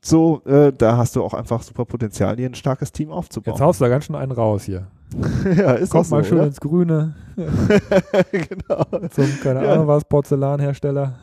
So, 0.00 0.42
äh, 0.44 0.72
da 0.72 0.96
hast 0.96 1.16
du 1.16 1.24
auch 1.24 1.34
einfach 1.34 1.62
super 1.62 1.84
Potenzial, 1.84 2.36
hier 2.36 2.48
ein 2.48 2.54
starkes 2.54 2.92
Team 2.92 3.10
aufzubauen. 3.10 3.54
Jetzt 3.54 3.60
haust 3.60 3.80
du 3.80 3.84
da 3.84 3.88
ganz 3.90 4.04
schön 4.04 4.14
einen 4.14 4.32
raus 4.32 4.62
hier. 4.62 4.86
ja, 5.56 5.72
ist 5.72 5.90
Kommt 5.90 6.06
so, 6.06 6.14
mal 6.14 6.24
schön 6.24 6.38
oder? 6.38 6.46
ins 6.46 6.60
Grüne. 6.60 7.16
genau. 7.36 8.84
Zum, 9.10 9.40
keine 9.42 9.64
Ja. 9.64 9.72
Ahnung 9.72 9.88
was, 9.88 10.04
Porzellanhersteller. 10.04 11.18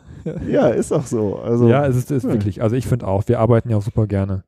Ja, 0.48 0.68
ist 0.68 0.92
auch 0.92 1.06
so. 1.06 1.36
Also, 1.36 1.68
ja, 1.68 1.86
es 1.86 1.96
ist, 1.96 2.10
ist 2.10 2.24
ja. 2.24 2.30
wirklich, 2.32 2.62
also 2.62 2.76
ich 2.76 2.86
finde 2.86 3.06
auch, 3.06 3.26
wir 3.28 3.38
arbeiten 3.38 3.70
ja 3.70 3.76
auch 3.76 3.82
super 3.82 4.06
gerne 4.06 4.44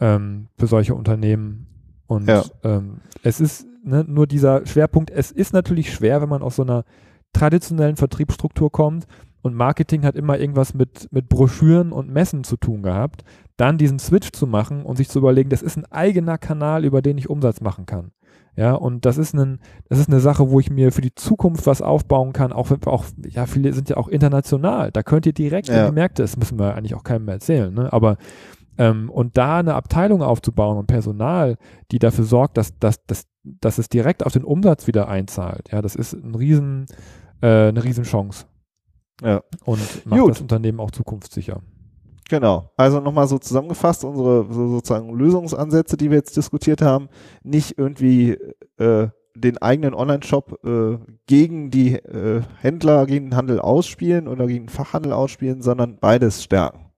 ähm, 0.00 0.48
für 0.58 0.66
solche 0.66 0.94
Unternehmen. 0.94 1.66
Und 2.10 2.26
Ja. 2.26 2.42
ähm, 2.64 2.96
es 3.22 3.40
ist 3.40 3.66
ne, 3.84 4.04
nur 4.06 4.26
dieser 4.26 4.66
Schwerpunkt, 4.66 5.10
es 5.10 5.30
ist 5.30 5.52
natürlich 5.52 5.92
schwer, 5.94 6.20
wenn 6.20 6.28
man 6.28 6.42
aus 6.42 6.56
so 6.56 6.62
einer 6.62 6.84
traditionellen 7.32 7.94
Vertriebsstruktur 7.94 8.72
kommt 8.72 9.06
und 9.42 9.54
Marketing 9.54 10.04
hat 10.04 10.16
immer 10.16 10.36
irgendwas 10.38 10.74
mit, 10.74 11.06
mit 11.12 11.28
Broschüren 11.28 11.92
und 11.92 12.10
Messen 12.12 12.42
zu 12.42 12.56
tun 12.56 12.82
gehabt, 12.82 13.22
dann 13.56 13.78
diesen 13.78 14.00
Switch 14.00 14.32
zu 14.32 14.48
machen 14.48 14.82
und 14.84 14.96
sich 14.96 15.08
zu 15.08 15.20
überlegen, 15.20 15.50
das 15.50 15.62
ist 15.62 15.76
ein 15.76 15.86
eigener 15.92 16.36
Kanal, 16.36 16.84
über 16.84 17.00
den 17.00 17.16
ich 17.16 17.30
Umsatz 17.30 17.60
machen 17.60 17.86
kann. 17.86 18.10
Ja, 18.56 18.74
und 18.74 19.06
das 19.06 19.16
ist, 19.16 19.32
ein, 19.32 19.60
das 19.88 20.00
ist 20.00 20.08
eine 20.08 20.18
Sache, 20.18 20.50
wo 20.50 20.58
ich 20.58 20.68
mir 20.68 20.90
für 20.90 21.02
die 21.02 21.14
Zukunft 21.14 21.64
was 21.68 21.80
aufbauen 21.80 22.32
kann. 22.32 22.52
Auch, 22.52 22.70
wenn- 22.70 22.82
auch 22.86 23.04
ja, 23.28 23.46
viele 23.46 23.72
sind 23.72 23.88
ja 23.88 23.96
auch 23.96 24.08
international. 24.08 24.90
Da 24.90 25.04
könnt 25.04 25.26
ihr 25.26 25.32
direkt 25.32 25.68
Ja. 25.68 25.82
in 25.86 25.92
die 25.92 25.94
Märkte, 25.94 26.22
das 26.22 26.36
müssen 26.36 26.58
wir 26.58 26.74
eigentlich 26.74 26.96
auch 26.96 27.04
keinem 27.04 27.26
mehr 27.26 27.34
erzählen, 27.34 27.72
ne? 27.72 27.92
aber 27.92 28.16
ähm, 28.78 29.10
und 29.10 29.36
da 29.36 29.58
eine 29.58 29.74
Abteilung 29.74 30.22
aufzubauen 30.22 30.78
und 30.78 30.86
Personal, 30.86 31.56
die 31.90 31.98
dafür 31.98 32.24
sorgt, 32.24 32.56
dass, 32.56 32.78
dass, 32.78 33.04
dass, 33.06 33.26
dass 33.44 33.78
es 33.78 33.88
direkt 33.88 34.24
auf 34.24 34.32
den 34.32 34.44
Umsatz 34.44 34.86
wieder 34.86 35.08
einzahlt, 35.08 35.70
ja, 35.72 35.82
das 35.82 35.96
ist 35.96 36.12
ein 36.12 36.34
riesen, 36.34 36.86
äh, 37.42 37.68
eine 37.68 37.82
Riesenchance 37.82 38.46
Ja. 39.22 39.42
und 39.64 40.06
macht 40.06 40.20
Gut. 40.20 40.30
das 40.30 40.40
Unternehmen 40.40 40.80
auch 40.80 40.90
zukunftssicher. 40.90 41.60
Genau. 42.28 42.70
Also 42.76 43.00
nochmal 43.00 43.26
so 43.26 43.38
zusammengefasst, 43.38 44.04
unsere 44.04 44.46
so 44.52 44.68
sozusagen 44.68 45.12
Lösungsansätze, 45.12 45.96
die 45.96 46.10
wir 46.10 46.18
jetzt 46.18 46.36
diskutiert 46.36 46.80
haben, 46.80 47.08
nicht 47.42 47.76
irgendwie 47.76 48.38
äh, 48.78 49.08
den 49.34 49.58
eigenen 49.58 49.94
Online-Shop 49.94 50.64
äh, 50.64 50.98
gegen 51.26 51.70
die 51.70 51.94
äh, 51.94 52.42
Händler, 52.60 53.06
gegen 53.06 53.30
den 53.30 53.36
Handel 53.36 53.58
ausspielen 53.58 54.28
oder 54.28 54.46
gegen 54.46 54.66
den 54.66 54.68
Fachhandel 54.68 55.12
ausspielen, 55.12 55.60
sondern 55.60 55.98
beides 56.00 56.44
stärken. 56.44 56.89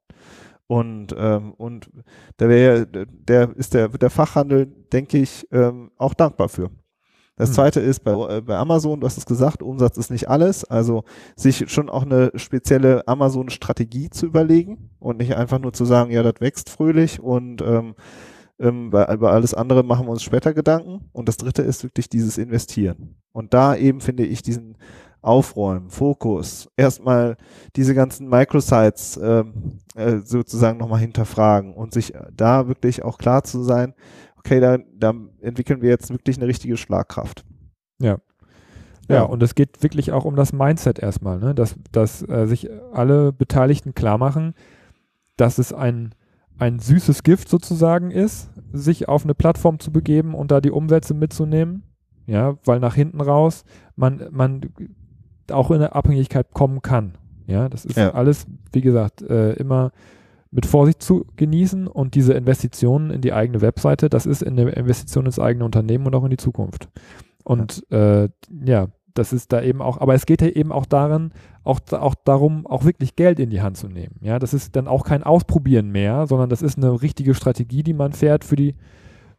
Und, 0.67 1.15
ähm, 1.19 1.53
und 1.53 1.91
da 2.39 2.49
wäre 2.49 2.87
der 2.87 3.55
ist 3.57 3.75
der, 3.75 3.93
wird 3.93 4.03
der 4.03 4.11
Fachhandel, 4.11 4.67
denke 4.93 5.19
ich, 5.19 5.47
ähm, 5.51 5.91
auch 5.99 6.15
dankbar 6.15 6.49
für. 6.49 6.71
Das 7.37 7.49
Hm. 7.51 7.55
zweite 7.55 7.81
ist 7.81 8.05
bei, 8.05 8.13
äh, 8.37 8.41
bei 8.41 8.57
Amazon, 8.57 9.01
du 9.01 9.07
hast 9.07 9.19
es 9.19 9.27
gesagt, 9.27 9.63
Umsatz 9.63 9.97
ist 9.97 10.11
nicht 10.11 10.29
alles. 10.29 10.65
Also 10.65 11.05
sich 11.37 11.71
schon 11.71 11.89
auch 11.91 12.05
eine 12.05 12.31
spezielle 12.37 13.07
Amazon-Strategie 13.09 14.11
zu 14.11 14.27
überlegen 14.27 14.91
und 14.99 15.19
nicht 15.19 15.35
einfach 15.35 15.59
nur 15.59 15.73
zu 15.73 15.85
sagen, 15.85 16.11
ja, 16.11 16.23
das 16.23 16.35
wächst 16.41 16.71
fröhlich 16.71 17.21
und 17.21 17.63
ähm, 17.63 17.95
ähm, 18.59 18.91
bei, 18.91 19.13
über 19.13 19.33
alles 19.33 19.55
andere 19.55 19.83
machen 19.83 20.07
wir 20.07 20.13
uns 20.13 20.23
später 20.23 20.55
Gedanken. 20.55 21.09
Und 21.13 21.29
das 21.29 21.37
dritte 21.37 21.63
ist 21.63 21.83
wirklich 21.83 22.09
dieses 22.09 22.39
Investieren. 22.39 23.17
Und 23.33 23.55
da 23.55 23.75
eben 23.75 24.01
finde 24.01 24.25
ich 24.25 24.43
diesen 24.43 24.77
Aufräumen, 25.23 25.89
Fokus, 25.89 26.69
erstmal 26.77 27.37
diese 27.77 27.95
ganzen 27.95 28.29
Microsites 28.29 29.19
ähm, 29.23 29.79
äh, 29.95 30.19
sozusagen 30.19 30.79
nochmal 30.79 31.01
hinterfragen 31.01 31.75
und 31.75 31.95
sich 31.95 32.13
da 32.33 32.69
wirklich 32.69 33.05
auch 33.05 33.19
klar 33.19 33.45
zu 33.45 33.63
sein, 33.63 33.95
okay, 34.37 34.61
da, 34.61 34.79
da 34.95 35.15
entwickeln 35.41 35.81
wir 35.81 35.91
jetzt 35.91 36.11
wirklich 36.11 36.37
eine 36.37 36.49
richtige 36.49 36.77
Schlagkraft. 36.77 37.45
Ja. 38.01 38.19
Ja. 39.09 39.17
Ja, 39.17 39.23
und 39.23 39.43
es 39.43 39.55
geht 39.55 39.83
wirklich 39.83 40.13
auch 40.13 40.25
um 40.25 40.37
das 40.37 40.53
Mindset 40.53 40.99
erstmal, 40.99 41.39
ne? 41.39 41.55
dass, 41.55 41.77
dass 41.91 42.27
äh, 42.29 42.47
sich 42.47 42.69
alle 42.93 43.33
Beteiligten 43.33 43.95
klar 43.95 44.17
machen, 44.17 44.55
dass 45.37 45.59
es 45.59 45.73
ein, 45.73 46.15
ein 46.59 46.79
süßes 46.79 47.23
Gift 47.23 47.49
sozusagen 47.49 48.11
ist, 48.11 48.51
sich 48.73 49.09
auf 49.09 49.25
eine 49.25 49.35
Plattform 49.35 49.81
zu 49.81 49.93
begeben 49.93 50.35
und 50.35 50.51
da 50.51 50.61
die 50.61 50.71
Umsätze 50.71 51.15
mitzunehmen. 51.15 51.83
Ja, 52.27 52.57
weil 52.65 52.79
nach 52.79 52.95
hinten 52.95 53.21
raus 53.21 53.65
man, 53.97 54.29
man 54.31 54.61
auch 55.53 55.71
in 55.71 55.77
eine 55.77 55.95
Abhängigkeit 55.95 56.53
kommen 56.53 56.83
kann. 56.83 57.13
Ja, 57.47 57.69
das 57.69 57.85
ist 57.85 57.97
Ja. 57.97 58.13
alles, 58.15 58.47
wie 58.73 58.81
gesagt, 58.81 59.23
äh, 59.23 59.53
immer 59.55 59.93
mit 60.51 60.67
Vorsicht 60.67 61.03
zu 61.03 61.25
genießen 61.37 61.87
und 61.87 62.15
diese 62.15 62.35
Investitionen 62.35 63.11
in 63.11 63.21
die 63.23 63.33
eigene 63.33 63.61
Webseite, 63.63 64.09
das 64.11 64.27
ist 64.27 64.47
eine 64.47 64.71
Investition 64.71 65.27
ins 65.27 65.39
eigene 65.39 65.65
Unternehmen 65.65 66.07
und 66.07 66.15
auch 66.15 66.25
in 66.25 66.31
die 66.31 66.37
Zukunft. 66.37 66.89
Und 67.45 67.91
äh, 67.91 68.29
ja, 68.65 68.89
das 69.15 69.33
ist 69.33 69.53
da 69.53 69.63
eben 69.63 69.83
auch, 69.83 69.99
aber 70.01 70.15
es 70.15 70.27
geht 70.27 70.43
ja 70.43 70.49
eben 70.49 70.73
auch 70.73 70.87
darin, 70.87 71.33
auch, 71.65 71.81
auch 71.91 72.15
darum, 72.15 72.67
auch 72.67 72.85
wirklich 72.85 73.17
Geld 73.17 73.39
in 73.41 73.51
die 73.51 73.61
Hand 73.63 73.77
zu 73.77 73.89
nehmen. 73.89 74.17
Ja, 74.21 74.39
das 74.39 74.55
ist 74.55 74.77
dann 74.77 74.89
auch 74.89 75.05
kein 75.05 75.23
Ausprobieren 75.23 75.91
mehr, 75.91 76.27
sondern 76.27 76.49
das 76.51 76.63
ist 76.63 76.77
eine 76.79 77.03
richtige 77.03 77.35
Strategie, 77.35 77.83
die 77.83 77.93
man 77.95 78.13
fährt 78.13 78.45
für 78.45 78.57
die, 78.57 78.75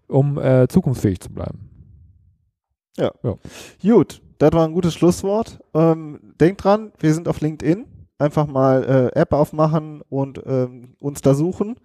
um 0.07 0.37
äh, 0.37 0.67
zukunftsfähig 0.67 1.19
zu 1.21 1.31
bleiben. 1.31 1.69
Gut, 3.81 4.21
das 4.37 4.51
war 4.53 4.65
ein 4.65 4.73
gutes 4.73 4.93
Schlusswort. 4.93 5.59
Ähm, 5.73 6.33
denkt 6.39 6.63
dran, 6.63 6.91
wir 6.99 7.13
sind 7.13 7.27
auf 7.27 7.41
LinkedIn. 7.41 7.85
Einfach 8.17 8.47
mal 8.47 9.11
äh, 9.15 9.19
App 9.19 9.33
aufmachen 9.33 10.01
und 10.09 10.41
ähm, 10.45 10.95
uns 10.99 11.21
da 11.21 11.33
suchen. 11.33 11.75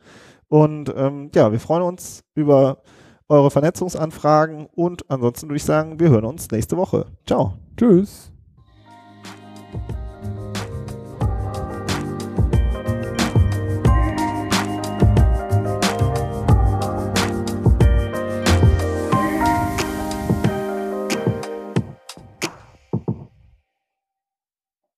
Und 0.49 0.93
ähm, 0.97 1.31
ja, 1.35 1.53
wir 1.53 1.61
freuen 1.61 1.83
uns 1.83 2.23
über 2.35 2.83
eure 3.29 3.51
Vernetzungsanfragen 3.51 4.67
und 4.75 5.11
ansonsten 5.11 5.49
würde 5.49 5.57
ich 5.57 5.65
sagen, 5.65 6.01
wir 6.01 6.09
hören 6.09 6.25
uns 6.25 6.51
nächste 6.51 6.77
Woche. 6.77 7.07
Ciao. 7.27 7.55
Tschüss. 7.77 8.33